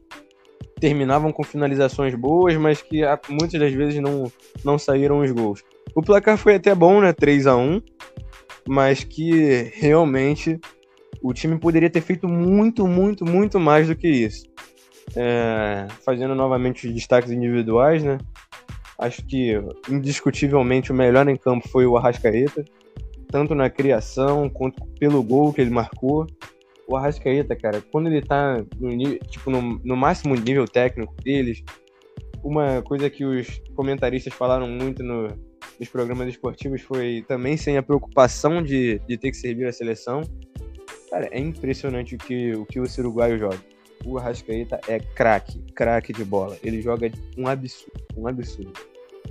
[0.80, 4.32] terminavam com finalizações boas, mas que muitas das vezes não,
[4.64, 5.64] não saíram os gols.
[5.96, 7.14] O placar foi até bom, né?
[7.14, 7.82] 3 a 1
[8.70, 10.60] mas que realmente
[11.24, 14.46] o time poderia ter feito muito, muito, muito mais do que isso.
[15.16, 18.20] É, fazendo novamente os destaques individuais, né?
[19.00, 19.54] Acho que
[19.90, 22.64] indiscutivelmente o melhor em campo foi o Arrascaeta,
[23.32, 26.28] tanto na criação quanto pelo gol que ele marcou.
[26.88, 31.64] O Arrascaeta, cara, quando ele tá no, tipo, no, no máximo nível técnico deles,
[32.44, 35.28] uma coisa que os comentaristas falaram muito no,
[35.80, 40.22] nos programas esportivos foi também sem a preocupação de, de ter que servir a seleção.
[41.10, 43.60] Cara, é impressionante o que o, que o uruguaio joga.
[44.06, 46.58] O Arrascaeta é craque, craque de bola.
[46.64, 48.74] Ele joga um absurdo, um absurdo.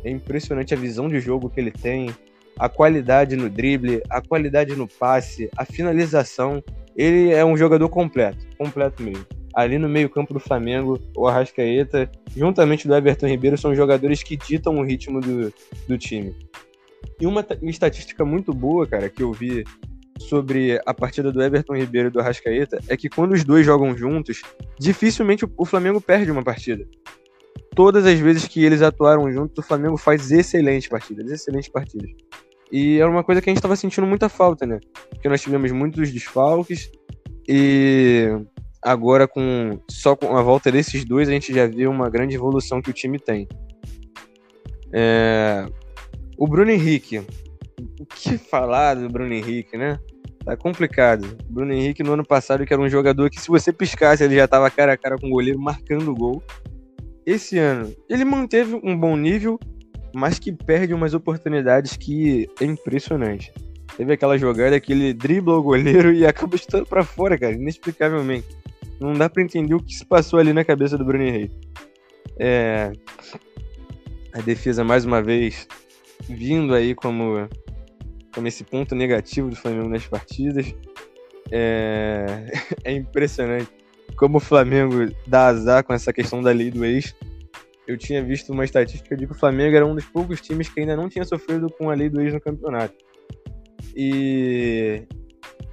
[0.04, 2.10] É impressionante a visão de jogo que ele tem,
[2.58, 6.62] a qualidade no drible, a qualidade no passe, a finalização.
[6.96, 9.24] Ele é um jogador completo, completo mesmo.
[9.58, 14.78] Ali no meio-campo do Flamengo, o Arrascaeta, juntamente do Everton Ribeiro, são jogadores que ditam
[14.78, 15.52] o ritmo do,
[15.88, 16.32] do time.
[17.20, 19.64] E uma estatística muito boa, cara, que eu vi
[20.20, 23.96] sobre a partida do Everton Ribeiro e do Arrascaeta é que quando os dois jogam
[23.96, 24.42] juntos,
[24.78, 26.86] dificilmente o Flamengo perde uma partida.
[27.74, 32.12] Todas as vezes que eles atuaram juntos, o Flamengo faz excelentes partidas, excelentes partidas.
[32.70, 34.78] E era uma coisa que a gente estava sentindo muita falta, né?
[35.10, 36.92] Porque nós tivemos muitos desfalques
[37.48, 38.28] e
[38.88, 42.80] agora com só com a volta desses dois a gente já vê uma grande evolução
[42.80, 43.46] que o time tem.
[44.90, 45.66] É...
[46.38, 47.18] O Bruno Henrique.
[48.00, 49.98] O que falar do Bruno Henrique, né?
[50.42, 51.36] Tá complicado.
[51.50, 54.36] O Bruno Henrique no ano passado, que era um jogador que se você piscasse, ele
[54.36, 56.42] já tava cara a cara com o goleiro marcando o gol.
[57.26, 59.60] Esse ano, ele manteve um bom nível,
[60.14, 63.52] mas que perde umas oportunidades que é impressionante.
[63.98, 68.46] Teve aquela jogada que ele dribla o goleiro e acaba estando para fora, cara, inexplicavelmente.
[69.00, 71.54] Não dá para entender o que se passou ali na cabeça do Bruno Henrique.
[72.38, 72.92] É...
[74.32, 75.66] A defesa, mais uma vez,
[76.28, 77.48] vindo aí como,
[78.34, 80.74] como esse ponto negativo do Flamengo nas partidas.
[81.50, 82.50] É,
[82.84, 83.70] é impressionante
[84.16, 87.14] como o Flamengo dá azar com essa questão da lei do ex.
[87.86, 90.80] Eu tinha visto uma estatística de que o Flamengo era um dos poucos times que
[90.80, 92.94] ainda não tinha sofrido com a lei do ex no campeonato.
[93.96, 95.06] E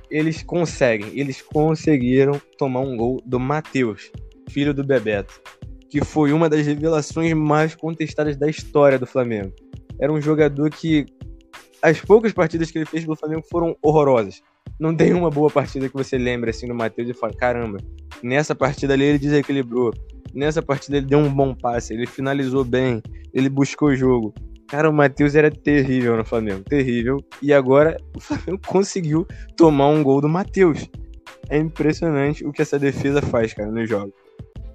[0.09, 4.11] eles conseguem, eles conseguiram tomar um gol do Matheus,
[4.49, 5.41] filho do Bebeto,
[5.89, 9.53] que foi uma das revelações mais contestadas da história do Flamengo.
[9.99, 11.05] Era um jogador que
[11.81, 14.41] as poucas partidas que ele fez pelo Flamengo foram horrorosas.
[14.79, 17.77] Não tem uma boa partida que você lembre assim do Matheus e fala: caramba,
[18.21, 19.93] nessa partida ali ele desequilibrou.
[20.33, 23.01] Nessa partida ele deu um bom passe, ele finalizou bem,
[23.33, 24.33] ele buscou o jogo.
[24.75, 27.23] Cara, o Matheus era terrível no Flamengo, terrível.
[27.41, 30.89] E agora o Flamengo conseguiu tomar um gol do Matheus.
[31.49, 34.13] É impressionante o que essa defesa faz, cara, no jogo.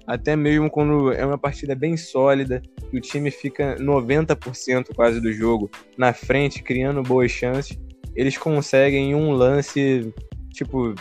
[0.07, 5.69] Até mesmo quando é uma partida bem sólida, o time fica 90% quase do jogo
[5.95, 7.77] na frente, criando boas chances,
[8.15, 10.11] eles conseguem em um lance,
[10.49, 10.95] tipo,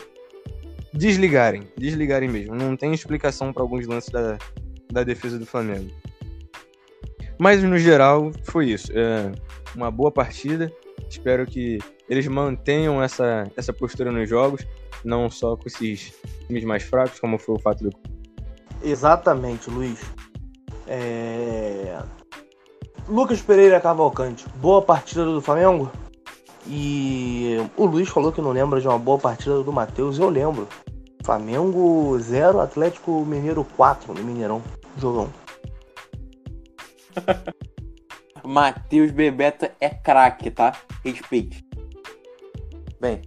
[0.93, 2.55] desligarem, desligarem mesmo.
[2.55, 4.37] Não tem explicação para alguns lances da,
[4.93, 5.91] da defesa do Flamengo.
[7.41, 8.93] Mas no geral foi isso.
[8.95, 9.33] É
[9.75, 10.71] uma boa partida.
[11.09, 14.67] Espero que eles mantenham essa, essa postura nos jogos,
[15.03, 16.13] não só com esses
[16.47, 17.91] times mais fracos, como foi o fato do.
[18.83, 20.01] Exatamente, Luiz.
[20.87, 21.99] É...
[23.09, 25.91] Lucas Pereira Cavalcante, boa partida do Flamengo.
[26.67, 30.19] E o Luiz falou que não lembra de uma boa partida do Matheus.
[30.19, 30.69] Eu lembro.
[31.25, 34.63] Flamengo 0, Atlético Mineiro 4 no Mineirão.
[34.99, 35.31] Jogão.
[38.45, 40.73] Matheus Bebeto é craque, tá?
[41.05, 41.65] Respeite.
[43.01, 43.23] Bem,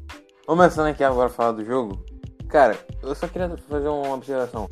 [0.46, 2.04] começando aqui agora a falar do jogo.
[2.48, 4.68] Cara, eu só queria fazer uma observação.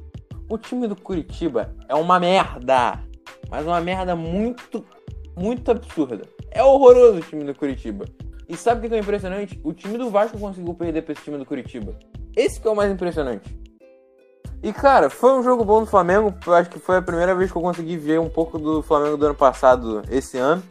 [0.50, 3.00] O time do Curitiba é uma merda.
[3.50, 4.86] Mas uma merda muito,
[5.36, 6.24] muito absurda.
[6.52, 8.06] É horroroso o time do Curitiba.
[8.48, 9.60] E sabe o que é impressionante?
[9.64, 11.98] O time do Vasco conseguiu perder pra esse time do Curitiba.
[12.36, 13.61] Esse que é o mais impressionante.
[14.64, 16.34] E, cara, foi um jogo bom do Flamengo.
[16.46, 19.18] Eu acho que foi a primeira vez que eu consegui ver um pouco do Flamengo
[19.18, 20.62] do ano passado, esse ano.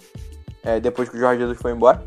[0.62, 2.00] É, depois que o Jorge Jesus foi embora.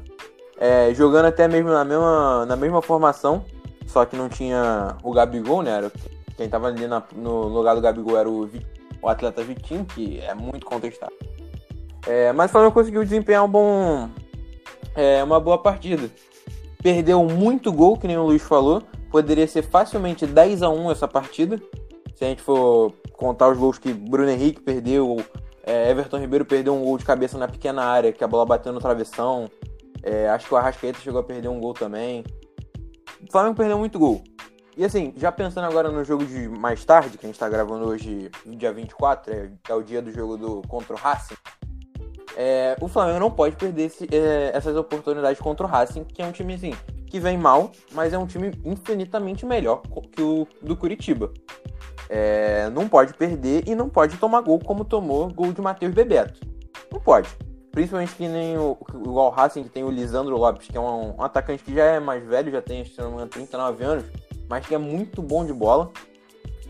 [0.58, 3.44] É, jogando até mesmo na mesma, na mesma formação.
[3.86, 5.72] Só que não tinha o Gabigol, né?
[5.72, 5.92] Era,
[6.38, 8.50] quem tava ali na, no lugar do Gabigol era o,
[9.02, 11.14] o atleta Vitinho, que é muito contestado.
[12.08, 14.10] É, mas o Flamengo conseguiu desempenhar um bom,
[14.96, 16.10] é, uma boa partida.
[16.82, 18.82] Perdeu muito gol, que nem o Luiz falou
[19.14, 21.62] poderia ser facilmente 10 a 1 essa partida.
[22.16, 25.24] Se a gente for contar os gols que Bruno Henrique perdeu,
[25.64, 28.74] é, Everton Ribeiro perdeu um gol de cabeça na pequena área, que a bola bateu
[28.74, 29.48] no travessão.
[30.02, 32.24] É, acho que o Arrascaeta chegou a perder um gol também.
[33.22, 34.24] O Flamengo perdeu muito gol.
[34.76, 37.86] E assim, já pensando agora no jogo de mais tarde, que a gente tá gravando
[37.86, 41.38] hoje, dia 24, é, é o dia do jogo do contra o Racing.
[42.36, 46.26] É, o Flamengo não pode perder esse, é, essas oportunidades contra o Racing, que é
[46.26, 46.74] um time assim,
[47.08, 49.82] que vem mal, mas é um time infinitamente melhor
[50.12, 51.32] que o do Curitiba.
[52.10, 56.42] É, não pode perder e não pode tomar gol como tomou gol de Matheus Bebeto.
[56.92, 57.30] Não pode.
[57.72, 61.16] Principalmente que nem o, igual o Racing, que tem o Lisandro Lopes, que é um,
[61.18, 64.06] um atacante que já é mais velho, já tem, se não me engano, 39 anos,
[64.48, 65.92] mas que é muito bom de bola.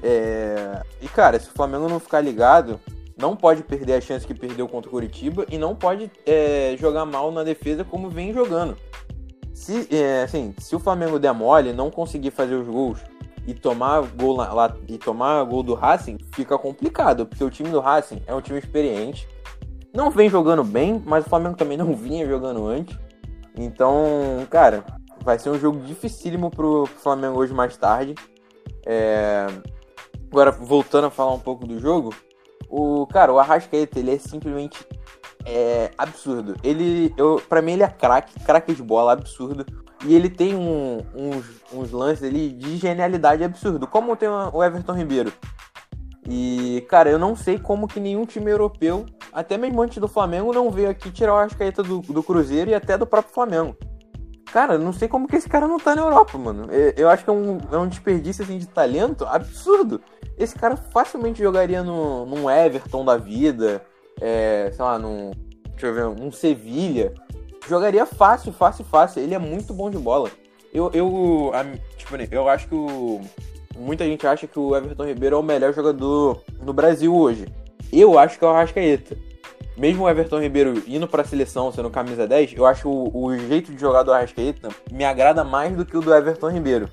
[0.02, 0.82] É...
[1.02, 2.80] E, cara, se o Flamengo não ficar ligado,
[3.18, 7.06] não pode perder a chance que perdeu contra o Curitiba e não pode é, jogar
[7.06, 8.76] mal na defesa como vem jogando.
[9.54, 13.00] Se, é, assim, se o Flamengo der mole, não conseguir fazer os gols
[13.46, 17.70] e tomar gol lá, lá, e tomar gol do Racing, fica complicado, porque o time
[17.70, 19.28] do Racing é um time experiente.
[19.94, 22.98] Não vem jogando bem, mas o Flamengo também não vinha jogando antes.
[23.56, 23.96] Então,
[24.50, 24.84] cara,
[25.24, 28.16] vai ser um jogo dificílimo pro Flamengo hoje mais tarde.
[28.86, 29.46] É...
[30.32, 32.12] Agora, voltando a falar um pouco do jogo,
[32.70, 34.86] o cara, o Arrascaeta, ele é simplesmente
[35.46, 36.56] é absurdo.
[36.64, 39.66] Ele, eu, para mim, ele é craque, craque de bola, absurdo.
[40.06, 44.94] E ele tem um, uns, uns lances ali de genialidade absurdo, como tem o Everton
[44.94, 45.32] Ribeiro.
[46.28, 50.54] E, cara, eu não sei como que nenhum time europeu, até mesmo antes do Flamengo,
[50.54, 53.78] não veio aqui tirar o Arrascaeta do, do Cruzeiro e até do próprio Flamengo.
[54.52, 56.68] Cara, não sei como que esse cara não tá na Europa, mano.
[56.96, 60.00] Eu acho que é um, é um desperdício assim, de talento absurdo.
[60.38, 63.84] Esse cara facilmente jogaria no, num Everton da vida,
[64.20, 65.32] é, sei lá, num,
[65.70, 67.14] deixa eu ver, um Sevilha,
[67.68, 69.22] jogaria fácil, fácil, fácil.
[69.22, 70.30] Ele é muito bom de bola.
[70.74, 71.64] Eu, eu, a,
[71.98, 73.22] tipo, eu acho que o,
[73.78, 77.48] muita gente acha que o Everton Ribeiro é o melhor jogador no Brasil hoje.
[77.92, 79.16] Eu acho que é o Arrascaeta.
[79.78, 83.38] Mesmo o Everton Ribeiro indo para a seleção, sendo camisa 10, eu acho o, o
[83.38, 86.90] jeito de jogar do Arrascaeta me agrada mais do que o do Everton Ribeiro.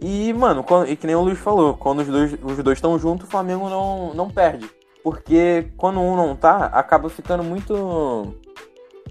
[0.00, 2.98] E, mano, quando, e que nem o Luiz falou, quando os dois os dois estão
[2.98, 4.68] juntos, o Flamengo não, não perde.
[5.02, 8.34] Porque quando um não tá, acaba ficando muito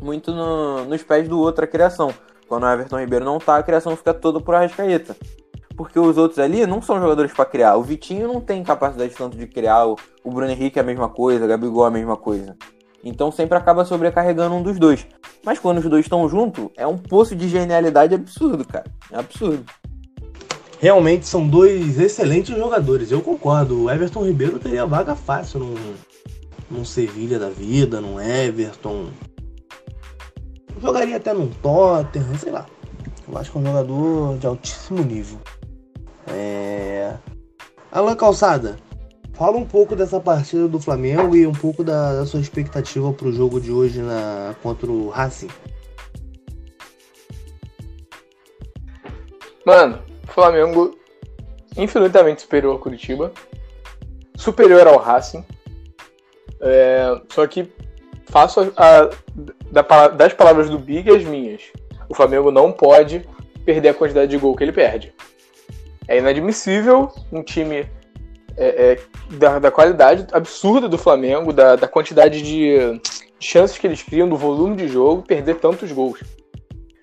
[0.02, 2.14] muito no, nos pés do outro a criação.
[2.48, 5.16] Quando o Everton Ribeiro não tá, a criação fica toda por Arrascaeta.
[5.76, 7.76] Porque os outros ali não são jogadores para criar.
[7.76, 9.88] O Vitinho não tem capacidade tanto de criar.
[9.88, 12.56] O, o Bruno Henrique é a mesma coisa, o Gabigol é a mesma coisa.
[13.04, 15.08] Então sempre acaba sobrecarregando um dos dois.
[15.44, 18.86] Mas quando os dois estão juntos, é um poço de genialidade absurdo, cara.
[19.12, 19.64] É absurdo.
[20.80, 23.84] Realmente são dois excelentes jogadores, eu concordo.
[23.84, 25.76] O Everton Ribeiro teria vaga fácil num,
[26.70, 29.08] num Sevilha da vida, num Everton.
[30.82, 32.66] Jogaria até num Tottenham, sei lá.
[33.28, 35.40] Eu acho que é um jogador de altíssimo nível.
[36.28, 37.14] É...
[37.92, 38.76] Alan Calçada,
[39.34, 43.28] fala um pouco dessa partida do Flamengo e um pouco da, da sua expectativa para
[43.28, 45.50] o jogo de hoje na, contra o Racing.
[49.66, 50.00] Mano,
[50.36, 50.98] Flamengo
[51.78, 53.32] infinitamente superior ao Curitiba,
[54.36, 55.46] superior ao Racing.
[56.60, 57.72] É, só que
[58.26, 59.10] faço a,
[59.72, 61.62] a, das palavras do Big as minhas.
[62.10, 63.26] O Flamengo não pode
[63.66, 65.14] perder a quantidade de gol que ele perde.
[66.06, 67.90] É inadmissível um time
[68.58, 69.00] é, é,
[69.38, 73.02] da, da, qualidade absurda do Flamengo, da, da quantidade de
[73.40, 76.22] chances que eles criam, do volume de jogo, perder tantos gols.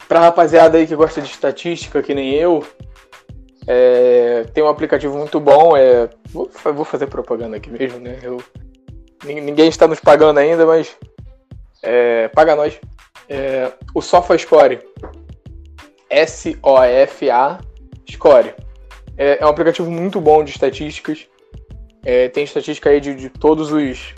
[0.07, 2.62] Pra rapaziada aí que gosta de estatística, que nem eu,
[3.67, 5.77] é, tem um aplicativo muito bom.
[5.77, 8.19] É, vou, vou, fazer propaganda aqui mesmo, né?
[8.23, 8.43] Eu,
[9.25, 10.97] ninguém está nos pagando ainda, mas
[11.83, 12.79] é, paga nós.
[13.29, 14.81] É, o SofaScore.
[16.11, 17.59] S-O-F-A
[18.11, 18.55] Score.
[19.17, 21.27] É, é, um aplicativo muito bom de estatísticas.
[22.05, 24.15] É, tem estatística aí de, de todos os.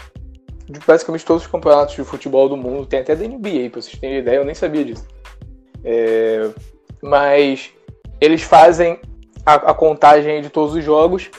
[0.66, 2.86] De basicamente todos os campeonatos de futebol do mundo.
[2.86, 5.06] Tem até da NBA, pra vocês terem ideia, eu nem sabia disso.
[5.84, 6.48] É,
[7.02, 7.70] mas
[8.20, 8.98] eles fazem
[9.44, 11.30] a, a contagem de todos os jogos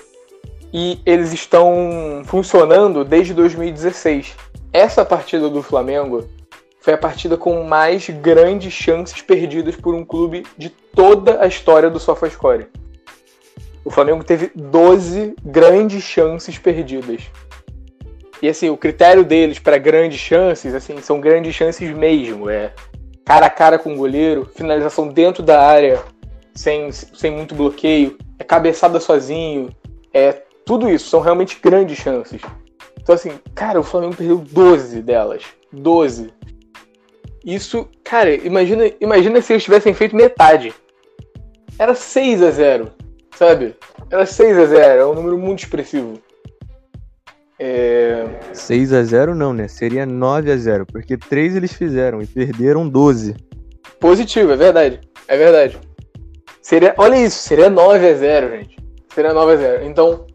[0.74, 4.36] e eles estão funcionando desde 2016.
[4.74, 6.26] Essa partida do Flamengo
[6.82, 11.90] foi a partida com mais grandes chances perdidas por um clube de toda a história
[11.90, 12.68] do SofaScore.
[13.84, 17.24] O Flamengo teve 12 grandes chances perdidas.
[18.42, 22.50] E assim, o critério deles para grandes chances, assim, são grandes chances mesmo.
[22.50, 22.74] É
[23.24, 26.04] cara a cara com o goleiro, finalização dentro da área,
[26.56, 29.70] sem, sem muito bloqueio, é cabeçada sozinho,
[30.14, 30.32] é
[30.66, 31.10] tudo isso.
[31.10, 32.42] São realmente grandes chances.
[33.00, 35.44] Então, assim, cara, o Flamengo perdeu 12 delas.
[35.72, 36.34] 12.
[37.46, 40.74] Isso, cara, imagina, imagina se eles tivessem feito metade.
[41.78, 42.92] Era 6 a 0
[43.36, 43.76] sabe?
[44.10, 46.20] Era 6 a 0 é um número muito expressivo.
[47.60, 48.26] É...
[48.54, 49.68] 6 a 0 não, né?
[49.68, 53.36] Seria 9 a 0 porque 3 eles fizeram e perderam 12.
[54.00, 55.00] Positivo, é verdade.
[55.28, 55.80] É verdade.
[56.66, 58.80] Seria, olha isso, seria 9 a 0 gente.
[59.14, 60.26] Seria 9 a 0 Então,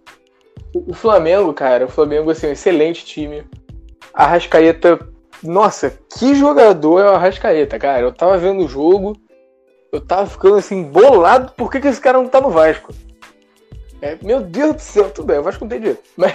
[0.72, 3.42] o, o Flamengo, cara, o Flamengo, assim, é um excelente time.
[4.14, 5.08] A Rascaeta,
[5.42, 8.02] nossa, que jogador é o Arrascaeta, cara.
[8.02, 9.16] Eu tava vendo o jogo,
[9.90, 12.94] eu tava ficando assim, bolado, por que, que esse cara não tá no Vasco?
[14.00, 15.98] É, meu Deus do céu, tudo bem, o Vasco não tem dinheiro.
[16.16, 16.32] Mas,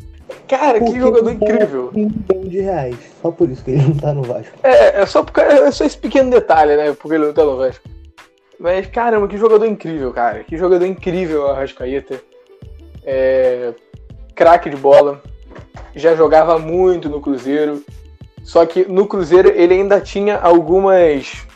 [0.48, 1.90] cara, que jogador incrível.
[1.94, 4.56] Um milhão de reais, só por isso que ele não tá no Vasco.
[4.62, 7.58] É, é só, porque, é só esse pequeno detalhe, né, porque ele não tá no
[7.58, 7.86] Vasco.
[8.58, 10.44] Mas, caramba, que jogador incrível, cara.
[10.44, 12.20] Que jogador incrível a Rascaeta.
[13.04, 13.72] É,
[14.34, 15.22] craque de bola.
[15.94, 17.82] Já jogava muito no Cruzeiro.
[18.42, 21.46] Só que no Cruzeiro ele ainda tinha algumas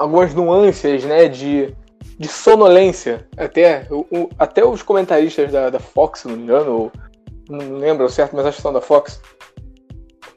[0.00, 1.74] algumas nuances, né, de,
[2.18, 3.28] de sonolência.
[3.36, 6.92] Até, o, até os comentaristas da, da Fox, não me engano, ou,
[7.50, 9.20] não lembro certo, mas acho que são da Fox,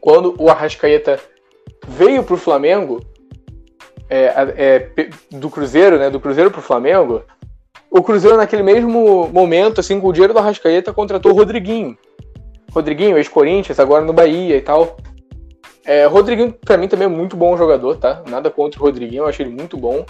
[0.02, 1.18] quando o Arrascaeta
[1.88, 3.00] veio para o Flamengo,
[4.16, 7.24] é, é, do Cruzeiro, né, do Cruzeiro para o Flamengo,
[7.90, 11.98] o Cruzeiro naquele mesmo momento, assim, com o dinheiro do Arrascaeta, contratou o Rodriguinho.
[12.72, 14.98] Rodriguinho, ex-Corinthians, agora no Bahia e tal.
[15.86, 18.24] É, Rodriguinho, pra mim, também é muito bom jogador, tá?
[18.28, 20.06] Nada contra o Rodriguinho, eu achei ele muito bom.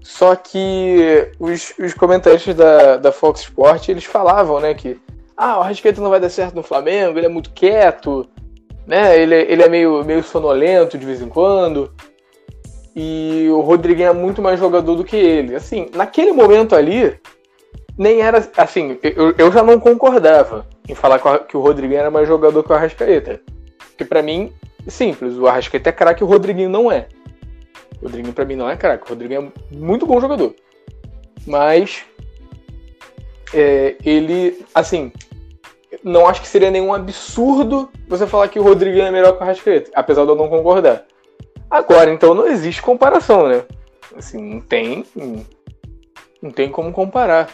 [0.00, 4.96] Só que os, os comentaristas da, da Fox Sport, eles falavam, né, que
[5.36, 8.28] ah, o Arrascaeta não vai dar certo no Flamengo, ele é muito quieto,
[8.86, 9.20] né?
[9.20, 11.92] Ele, ele é meio, meio sonolento de vez em quando.
[13.00, 15.54] E o Rodriguinho é muito mais jogador do que ele.
[15.54, 17.16] Assim, naquele momento ali,
[17.96, 18.38] nem era.
[18.56, 22.72] Assim, eu, eu já não concordava em falar que o Rodriguinho era mais jogador que
[22.72, 23.40] o Arrascaeta.
[23.90, 24.52] Porque para mim,
[24.88, 25.38] simples.
[25.38, 27.06] O Arrascaeta é craque o Rodriguinho não é.
[28.02, 29.04] O Rodriguinho pra mim não é craque.
[29.06, 30.52] O Rodriguinho é muito bom jogador.
[31.46, 32.04] Mas
[33.54, 35.12] é, ele, assim,
[36.02, 39.42] não acho que seria nenhum absurdo você falar que o Rodriguinho é melhor que o
[39.44, 41.06] Arrascaeta, apesar de eu não concordar.
[41.70, 43.62] Agora, então, não existe comparação, né?
[44.16, 45.04] Assim, não tem,
[46.42, 47.48] não tem como comparar.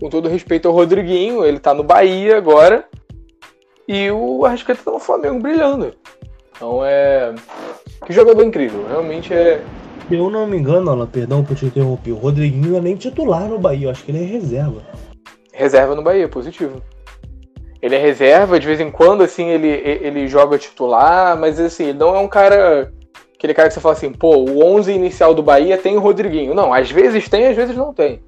[0.00, 2.86] Com todo respeito ao Rodriguinho, ele tá no Bahia agora
[3.86, 5.94] e o Arrascaeta tá no Flamengo brilhando.
[6.54, 7.34] Então é.
[8.06, 9.62] Que jogador incrível, realmente é.
[10.08, 12.96] Se eu não me engano, Alan, perdão por te interromper, o Rodriguinho não é nem
[12.96, 14.82] titular no Bahia, eu acho que ele é reserva.
[15.52, 16.80] Reserva no Bahia, positivo.
[17.80, 21.98] Ele é reserva, de vez em quando, assim, ele, ele joga titular, mas assim, ele
[21.98, 22.92] não é um cara.
[23.38, 26.54] Aquele cara que você fala assim, pô, o 11 inicial do Bahia tem o Rodriguinho.
[26.54, 28.20] Não, às vezes tem, às vezes não tem.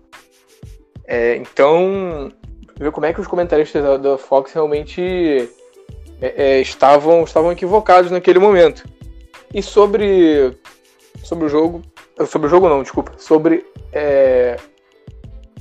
[1.04, 2.30] É, então,
[2.78, 5.50] ver como é que os comentaristas da, Fox realmente
[6.22, 8.84] é, é, estavam, estavam equivocados naquele momento.
[9.52, 10.56] E sobre,
[11.24, 11.82] sobre o jogo.
[12.28, 13.12] Sobre o jogo não, desculpa.
[13.18, 14.58] Sobre é,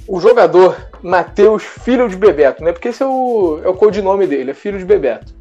[0.08, 2.72] o jogador Matheus Filho de Bebeto, né?
[2.72, 5.34] Porque esse é o, é o codinome dele, é Filho de Bebeto.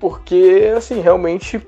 [0.00, 1.60] Porque, assim, realmente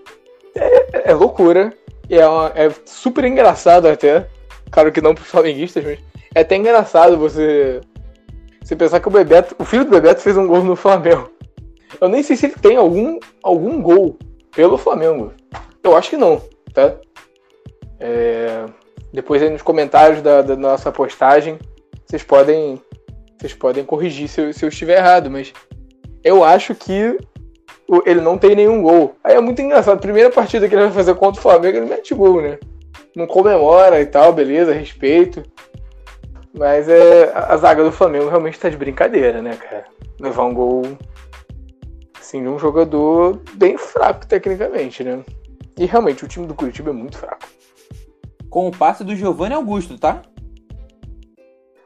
[0.54, 1.72] é, é loucura.
[2.08, 4.28] É, uma, é super engraçado até.
[4.70, 5.98] Claro que não para os flamenguistas, mas
[6.34, 7.80] é até engraçado você,
[8.62, 11.30] você pensar que o Bebeto, o filho do Bebeto fez um gol no Flamengo.
[12.00, 14.18] Eu nem sei se ele tem algum, algum gol
[14.54, 15.32] pelo Flamengo.
[15.82, 16.42] Eu acho que não,
[16.72, 16.94] tá?
[17.98, 18.64] É...
[19.12, 21.58] Depois aí nos comentários da, da nossa postagem
[22.08, 22.80] vocês podem,
[23.38, 25.52] vocês podem corrigir se eu, se eu estiver errado, mas
[26.24, 27.18] eu acho que
[28.04, 29.14] ele não tem nenhum gol.
[29.24, 30.00] Aí é muito engraçado.
[30.00, 32.58] Primeira partida que ele vai fazer contra o Flamengo, ele mete gol, né?
[33.16, 35.42] Não comemora e tal, beleza, respeito.
[36.56, 39.84] Mas é, a zaga do Flamengo realmente tá de brincadeira, né, cara?
[40.20, 40.82] Levar um gol
[42.20, 45.24] assim, de um jogador bem fraco tecnicamente, né?
[45.78, 47.46] E realmente o time do Curitiba é muito fraco.
[48.50, 50.22] Com o passe do Giovanni Augusto, tá?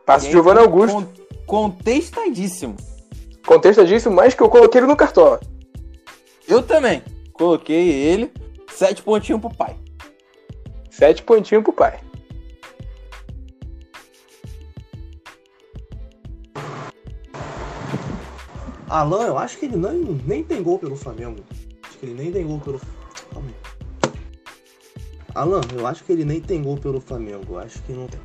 [0.04, 1.06] Passe de Giovanni Augusto.
[1.46, 2.76] Contestadíssimo.
[3.46, 5.40] Contestadíssimo, mas que eu coloquei ele no cartola.
[6.48, 7.02] Eu também.
[7.32, 8.32] Coloquei ele.
[8.70, 9.76] Sete pontinhos pro pai.
[10.90, 12.00] Sete pontinhos pro pai.
[18.88, 21.42] Alan, eu acho que ele nem, nem tem gol pelo Flamengo.
[21.82, 22.80] Acho que ele nem tem gol pelo.
[23.32, 24.12] Calma aí.
[25.34, 27.58] Alan, eu acho que ele nem tem gol pelo Flamengo.
[27.58, 28.20] Acho que não tem.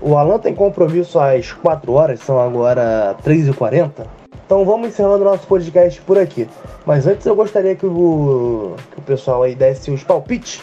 [0.00, 4.06] O Alan tem compromisso às 4 horas, são agora 3h40.
[4.48, 6.48] Então vamos encerrando nosso podcast por aqui.
[6.86, 10.62] Mas antes eu gostaria que o, que o pessoal aí desse os palpites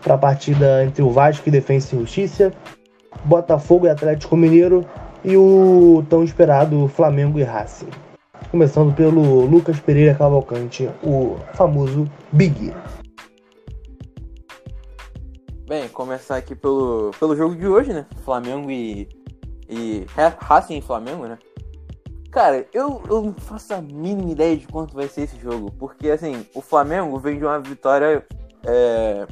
[0.00, 2.52] para a partida entre o Vasco e Defensa e Justiça,
[3.24, 4.86] Botafogo e Atlético Mineiro
[5.24, 7.88] e o tão esperado Flamengo e Racing.
[8.48, 12.72] Começando pelo Lucas Pereira Cavalcante, o famoso Big.
[15.66, 18.06] Bem, começar aqui pelo, pelo jogo de hoje, né?
[18.24, 19.08] Flamengo e,
[19.68, 20.06] e
[20.38, 21.36] Racing e Flamengo, né?
[22.30, 25.72] Cara, eu, eu não faço a mínima ideia de quanto vai ser esse jogo.
[25.72, 28.24] Porque, assim, o Flamengo vem de uma vitória.
[28.64, 29.26] É,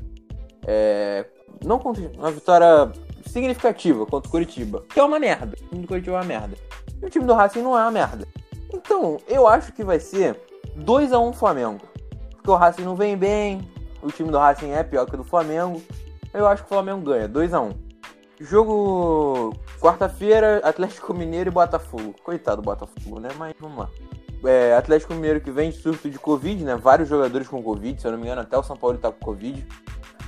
[0.66, 1.24] é,
[1.64, 1.80] não
[2.16, 2.90] uma vitória
[3.26, 4.84] significativa contra o Curitiba.
[4.88, 5.56] Que é uma merda.
[5.60, 6.56] O time do Curitiba é uma merda.
[7.00, 8.26] E o time do Racing não é uma merda.
[8.74, 10.36] Então, eu acho que vai ser
[10.74, 11.86] 2 a 1 Flamengo.
[12.32, 13.70] Porque o Racing não vem bem.
[14.02, 15.80] O time do Racing é pior que o do Flamengo.
[16.34, 17.87] Eu acho que o Flamengo ganha, 2 a 1
[18.40, 22.14] Jogo quarta-feira, Atlético Mineiro e Botafogo.
[22.22, 23.28] Coitado do Botafogo, né?
[23.36, 23.90] Mas vamos lá.
[24.44, 26.76] É, Atlético Mineiro que vem de surto de Covid, né?
[26.76, 29.24] Vários jogadores com Covid, se eu não me engano, até o São Paulo tá com
[29.24, 29.66] Covid.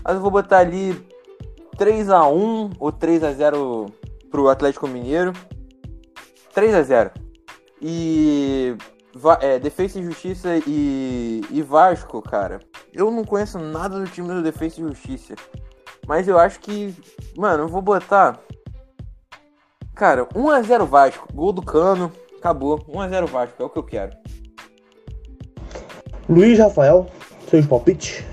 [0.02, 1.06] Mas eu vou botar ali
[1.78, 3.86] 3 a 1 ou 3 a 0
[4.30, 5.32] pro Atlético Mineiro.
[6.52, 7.10] 3 a 0
[7.80, 8.76] E
[9.40, 12.60] é, Defesa e Justiça e, e Vasco, cara.
[12.92, 15.34] Eu não conheço nada do time do Defesa e Justiça.
[16.10, 16.92] Mas eu acho que.
[17.36, 18.40] Mano, eu vou botar.
[19.94, 21.32] Cara, 1x0 Vasco.
[21.32, 22.10] Gol do cano.
[22.36, 22.80] Acabou.
[22.80, 23.62] 1x0 Vasco.
[23.62, 24.16] É o que eu quero.
[26.28, 27.06] Luiz Rafael,
[27.48, 28.24] seus palpites?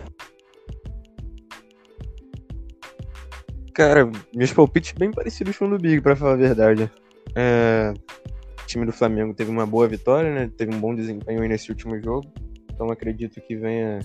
[3.76, 6.92] Cara, meus palpites bem parecidos com o do Big, pra falar a verdade.
[7.36, 7.94] É...
[8.64, 10.52] O time do Flamengo teve uma boa vitória, né?
[10.58, 12.28] Teve um bom desempenho aí nesse último jogo.
[12.74, 14.00] Então acredito que venha.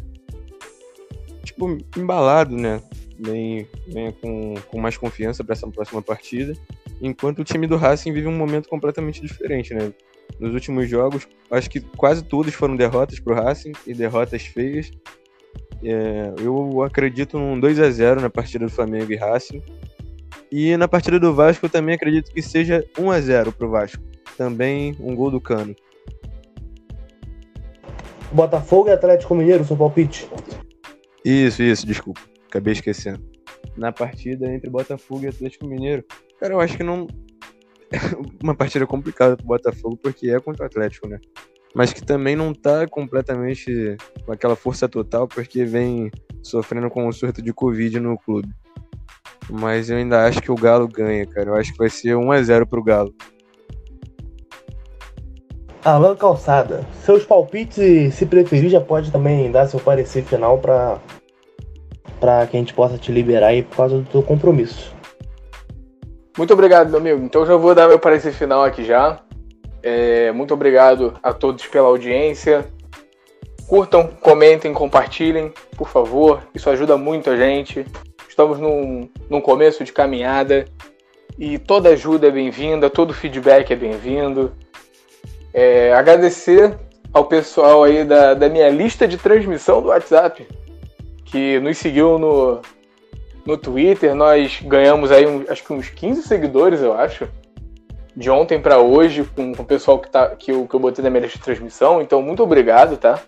[1.43, 2.83] Tipo, embalado, né?
[3.23, 6.55] Vem, venha com, com mais confiança para essa próxima partida.
[7.01, 9.93] Enquanto o time do Racing vive um momento completamente diferente, né?
[10.39, 14.91] Nos últimos jogos, acho que quase todos foram derrotas para o Racing e derrotas feias.
[15.85, 19.63] É, eu acredito num 2 a 0 na partida do Flamengo e Racing.
[20.51, 23.71] E na partida do Vasco eu também acredito que seja 1 a 0 para o
[23.71, 24.03] Vasco.
[24.37, 25.75] Também um gol do Cano.
[28.31, 30.29] Botafogo e Atlético Mineiro, seu palpite?
[31.25, 32.32] Isso, isso, desculpa.
[32.53, 33.19] Acabei esquecendo.
[33.79, 36.05] Na partida entre Botafogo e Atlético Mineiro.
[36.39, 37.07] Cara, eu acho que não.
[38.45, 41.19] Uma partida complicada pro Botafogo, porque é contra o Atlético, né?
[41.75, 43.97] Mas que também não tá completamente
[44.27, 46.11] com aquela força total, porque vem
[46.43, 48.51] sofrendo com um surto de Covid no clube.
[49.51, 51.49] Mas eu ainda acho que o Galo ganha, cara.
[51.49, 53.15] Eu acho que vai ser 1x0 pro Galo.
[55.83, 61.01] Alan Calçada, seus palpites e se preferir já pode também dar seu parecer final para
[62.23, 64.95] para que a gente possa te liberar aí por causa do teu compromisso.
[66.39, 67.21] Muito obrigado, meu amigo.
[67.25, 69.19] Então já vou dar meu parecer final aqui já.
[69.83, 72.65] É, muito obrigado a todos pela audiência.
[73.67, 76.45] Curtam, comentem, compartilhem, por favor.
[76.55, 77.85] Isso ajuda muito a gente.
[78.29, 80.65] Estamos num, num começo de caminhada
[81.37, 84.53] e toda ajuda é bem-vinda, todo feedback é bem-vindo.
[85.53, 86.79] É, agradecer
[87.13, 90.47] ao pessoal aí da, da minha lista de transmissão do WhatsApp,
[91.33, 92.63] que nos seguiu no,
[93.45, 94.15] no Twitter.
[94.15, 97.29] Nós ganhamos aí um, acho que uns 15 seguidores, eu acho,
[98.15, 101.03] de ontem para hoje, com, com, o pessoal que, tá, que, eu, que eu botei
[101.03, 102.01] na minha lista de transmissão.
[102.01, 103.21] Então, muito obrigado, tá?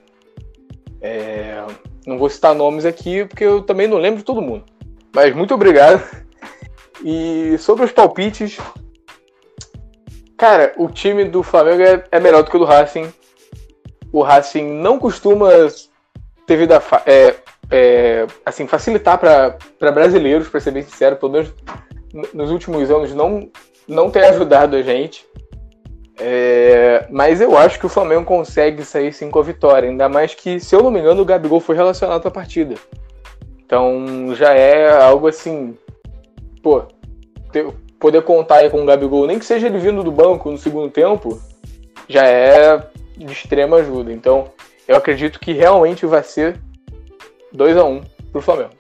[1.01, 1.65] É,
[2.07, 4.65] não vou citar nomes aqui, porque eu também não lembro de todo mundo.
[5.13, 6.01] Mas muito obrigado.
[7.05, 8.57] E sobre os palpites,
[10.37, 13.13] Cara, o time do Flamengo é, é melhor do que o do Racing.
[14.13, 15.49] O Racing não costuma
[16.47, 17.37] ter vida é,
[17.71, 21.53] é, assim, facilitar para brasileiros, para ser bem sincero, pelo menos
[22.33, 23.51] nos últimos anos não,
[23.89, 25.27] não tem ajudado a gente.
[26.19, 29.89] É, mas eu acho que o Flamengo consegue sair sim com a vitória.
[29.89, 32.77] Ainda mais que, se eu não me engano, o Gabigol foi relacionado à partida.
[33.65, 35.77] Então já é algo assim.
[36.63, 36.85] Pô,
[37.99, 41.41] poder contar com o Gabigol, nem que seja ele vindo do banco no segundo tempo,
[42.09, 42.81] já é
[43.17, 44.13] de extrema ajuda.
[44.13, 44.51] Então,
[44.87, 46.61] eu acredito que realmente vai ser
[47.55, 48.03] 2 a 1
[48.33, 48.75] pro Flamengo.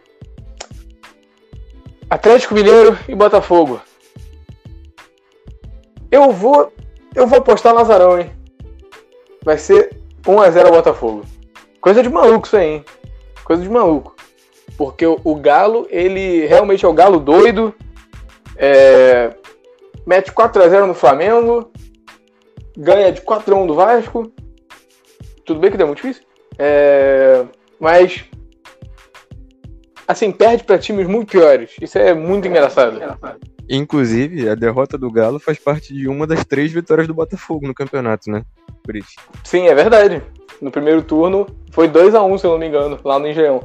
[2.10, 3.80] Atlético Mineiro e Botafogo.
[6.10, 6.72] Eu vou
[7.14, 8.30] eu vou apostar Lazarão, hein?
[9.44, 9.96] Vai ser
[10.26, 11.24] 1 a 0 Botafogo.
[11.80, 12.84] Coisa de maluco isso aí, hein?
[13.44, 14.16] Coisa de maluco.
[14.76, 17.72] Porque o, o Galo, ele realmente é o Galo doido,
[18.56, 19.32] é,
[20.05, 21.70] mete 4x0 no Flamengo,
[22.76, 24.32] ganha de 4x1 do Vasco.
[25.44, 26.24] Tudo bem que deu muito difícil.
[26.59, 27.44] É,
[27.78, 28.24] mas
[30.06, 31.72] assim, perde para times muito piores.
[31.81, 33.01] Isso é muito engraçado.
[33.68, 37.74] Inclusive, a derrota do Galo faz parte de uma das três vitórias do Botafogo no
[37.74, 38.43] campeonato, né?
[38.82, 39.12] Por isso.
[39.43, 40.22] Sim, é verdade.
[40.60, 43.62] No primeiro turno foi 2 a 1 se eu não me engano, lá no Engenhão.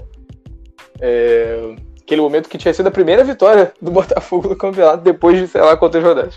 [1.01, 1.75] É
[2.09, 5.61] aquele momento que tinha sido a primeira vitória do Botafogo no campeonato depois de sei
[5.61, 6.35] lá quantas rodadas.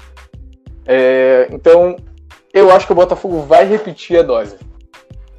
[0.84, 1.96] É, então,
[2.52, 4.56] eu acho que o Botafogo vai repetir a dose.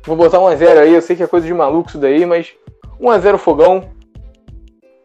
[0.04, 2.52] Vou botar 1x0 aí, eu sei que é coisa de maluco isso daí, mas
[3.00, 3.93] 1x0 fogão.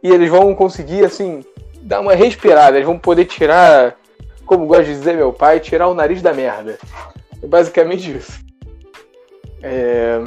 [0.03, 1.45] E eles vão conseguir, assim,
[1.83, 2.77] dar uma respirada.
[2.77, 3.97] Eles vão poder tirar,
[4.47, 6.79] como gosta de dizer meu pai, tirar o nariz da merda.
[7.43, 8.41] É basicamente isso.
[9.63, 10.23] É...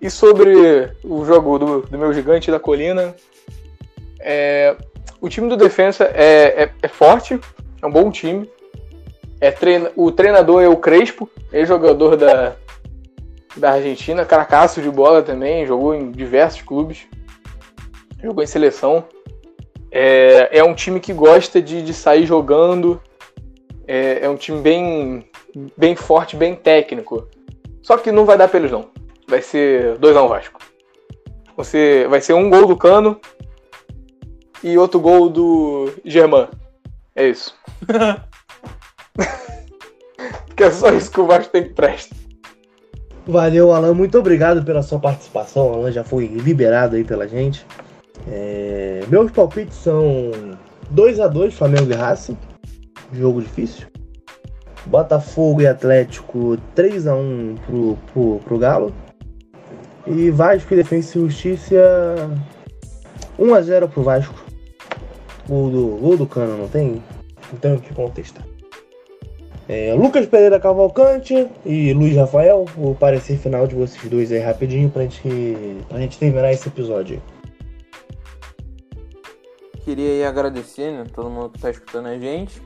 [0.00, 3.14] E sobre o jogo do, do meu gigante da colina,
[4.20, 4.76] é,
[5.20, 7.40] o time do Defensa é, é, é, forte,
[7.80, 8.50] é um bom time.
[9.40, 12.54] É treina, o treinador é o Crespo, ex-jogador da,
[13.56, 17.06] da Argentina, caracaço de bola também, jogou em diversos clubes,
[18.22, 19.04] jogou em seleção.
[19.90, 23.00] É, é um time que gosta de, de sair jogando,
[23.86, 25.28] é, é um time bem,
[25.76, 27.28] bem forte, bem técnico.
[27.82, 28.88] Só que não vai dar pelos não.
[29.28, 30.60] Vai ser 2x1 um Vasco.
[31.56, 33.18] Você, vai ser um gol do Cano
[34.62, 36.48] e outro gol do Germán.
[37.14, 37.54] É isso.
[40.56, 42.16] que é só isso que o Vasco tem que prestar.
[43.26, 43.94] Valeu, Alan.
[43.94, 45.72] Muito obrigado pela sua participação.
[45.72, 47.66] Alan já foi liberado aí pela gente.
[48.28, 49.02] É...
[49.08, 50.30] Meus palpites são
[50.90, 52.36] 2 a 2 Flamengo e Racing.
[53.12, 53.86] Jogo difícil.
[54.86, 58.94] Botafogo e Atlético 3 a 1 pro, pro, pro Galo.
[60.06, 62.30] E Vasco e Defensa e Justiça
[63.38, 64.44] 1 a 0 pro Vasco.
[65.48, 67.02] Gol do, gol do Cano, não tem?
[67.52, 68.44] Não tem o que contestar.
[69.68, 74.88] É, Lucas Pereira Cavalcante e Luiz Rafael, o parecer final de vocês dois aí rapidinho
[74.88, 77.20] pra gente, pra gente terminar esse episódio.
[79.86, 82.60] Queria aí agradecer, né, todo mundo que tá escutando a gente.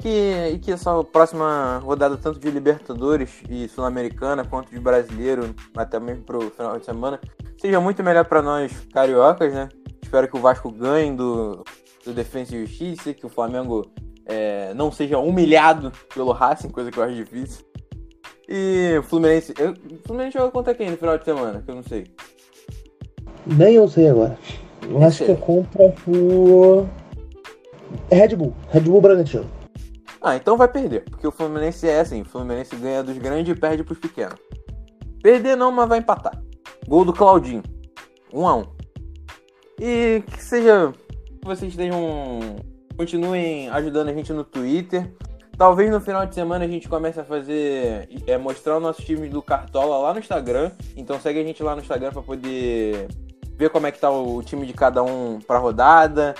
[0.00, 6.00] Que, e que essa próxima rodada, tanto de Libertadores e Sul-Americana, quanto de Brasileiro, até
[6.00, 7.20] mesmo pro final de semana,
[7.56, 9.68] seja muito melhor para nós cariocas, né?
[10.02, 11.62] Espero que o Vasco ganhe do,
[12.04, 13.88] do Defensa e Justiça, que o Flamengo
[14.26, 17.64] é, não seja humilhado pelo Racing, coisa que eu acho difícil.
[18.48, 19.54] E o Fluminense.
[19.56, 21.62] Eu, o Fluminense joga contra quem no final de semana?
[21.62, 22.08] Que eu não sei.
[23.46, 24.36] Nem eu sei agora.
[24.90, 26.88] Eu acho que a compra por.
[28.10, 28.52] Red Bull.
[28.70, 29.46] Red Bull Bragantino.
[30.20, 31.04] Ah, então vai perder.
[31.08, 34.34] Porque o Fluminense é assim: o Fluminense ganha dos grandes e perde pros pequenos.
[35.22, 36.42] Perder não, mas vai empatar.
[36.88, 37.62] Gol do Claudinho.
[38.32, 38.64] 1 um a 1 um.
[39.80, 40.92] E que seja.
[41.44, 42.56] Vocês tenham.
[42.96, 45.14] Continuem ajudando a gente no Twitter.
[45.56, 48.08] Talvez no final de semana a gente comece a fazer.
[48.26, 50.72] É, mostrar o nosso time do Cartola lá no Instagram.
[50.96, 53.06] Então segue a gente lá no Instagram para poder
[53.60, 56.34] ver como é que tá o time de cada um pra rodada.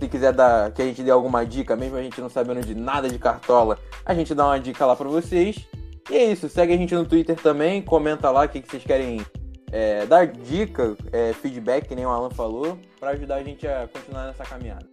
[0.00, 2.74] Se quiser dar, que a gente dê alguma dica, mesmo a gente não sabendo de
[2.74, 5.68] nada de cartola, a gente dá uma dica lá pra vocês.
[6.10, 8.82] E é isso, segue a gente no Twitter também, comenta lá o que, que vocês
[8.82, 9.24] querem
[9.70, 13.86] é, dar dica, é, feedback, que nem o Alan falou, para ajudar a gente a
[13.92, 14.86] continuar nessa caminhada.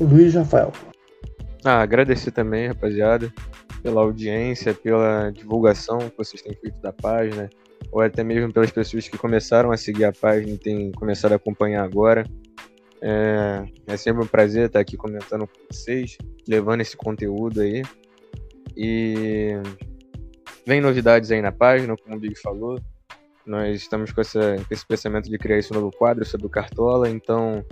[0.00, 0.72] Luiz Rafael.
[1.64, 3.32] Ah, agradecer também, rapaziada,
[3.82, 7.48] pela audiência, pela divulgação que vocês têm feito da página,
[7.90, 11.36] ou até mesmo pelas pessoas que começaram a seguir a página e têm começado a
[11.36, 12.24] acompanhar agora.
[13.00, 16.16] É, é sempre um prazer estar aqui comentando com vocês,
[16.46, 17.82] levando esse conteúdo aí.
[18.76, 19.54] E
[20.66, 22.80] vem novidades aí na página, como o Big falou.
[23.46, 27.08] Nós estamos com, essa, com esse pensamento de criar esse novo quadro sobre o Cartola,
[27.08, 27.64] então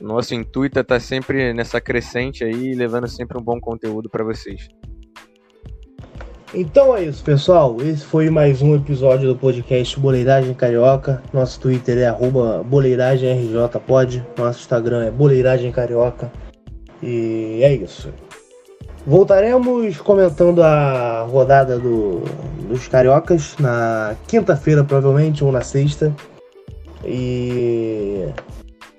[0.00, 4.68] nosso intuito é estar sempre nessa crescente aí, levando sempre um bom conteúdo para vocês.
[6.54, 7.78] Então é isso, pessoal.
[7.80, 11.22] Esse foi mais um episódio do podcast Boleiragem Carioca.
[11.32, 12.12] Nosso Twitter é
[12.62, 14.22] boleiragemrjpod.
[14.36, 16.30] Nosso Instagram é Boleiragem Carioca.
[17.02, 18.12] E é isso.
[19.06, 22.20] Voltaremos comentando a rodada do,
[22.68, 26.14] dos cariocas na quinta-feira, provavelmente, ou na sexta.
[27.02, 28.28] E,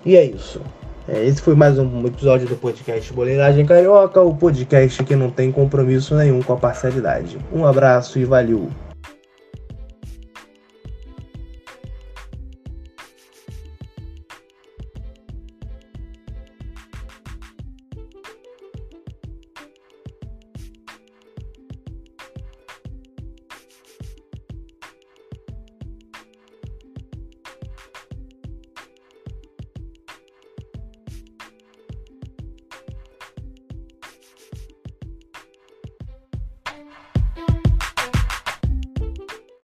[0.04, 0.60] e é isso.
[1.06, 5.52] É, esse foi mais um episódio do podcast Boleiragem Carioca, o podcast que não tem
[5.52, 7.36] compromisso nenhum com a parcialidade.
[7.52, 8.70] Um abraço e valeu!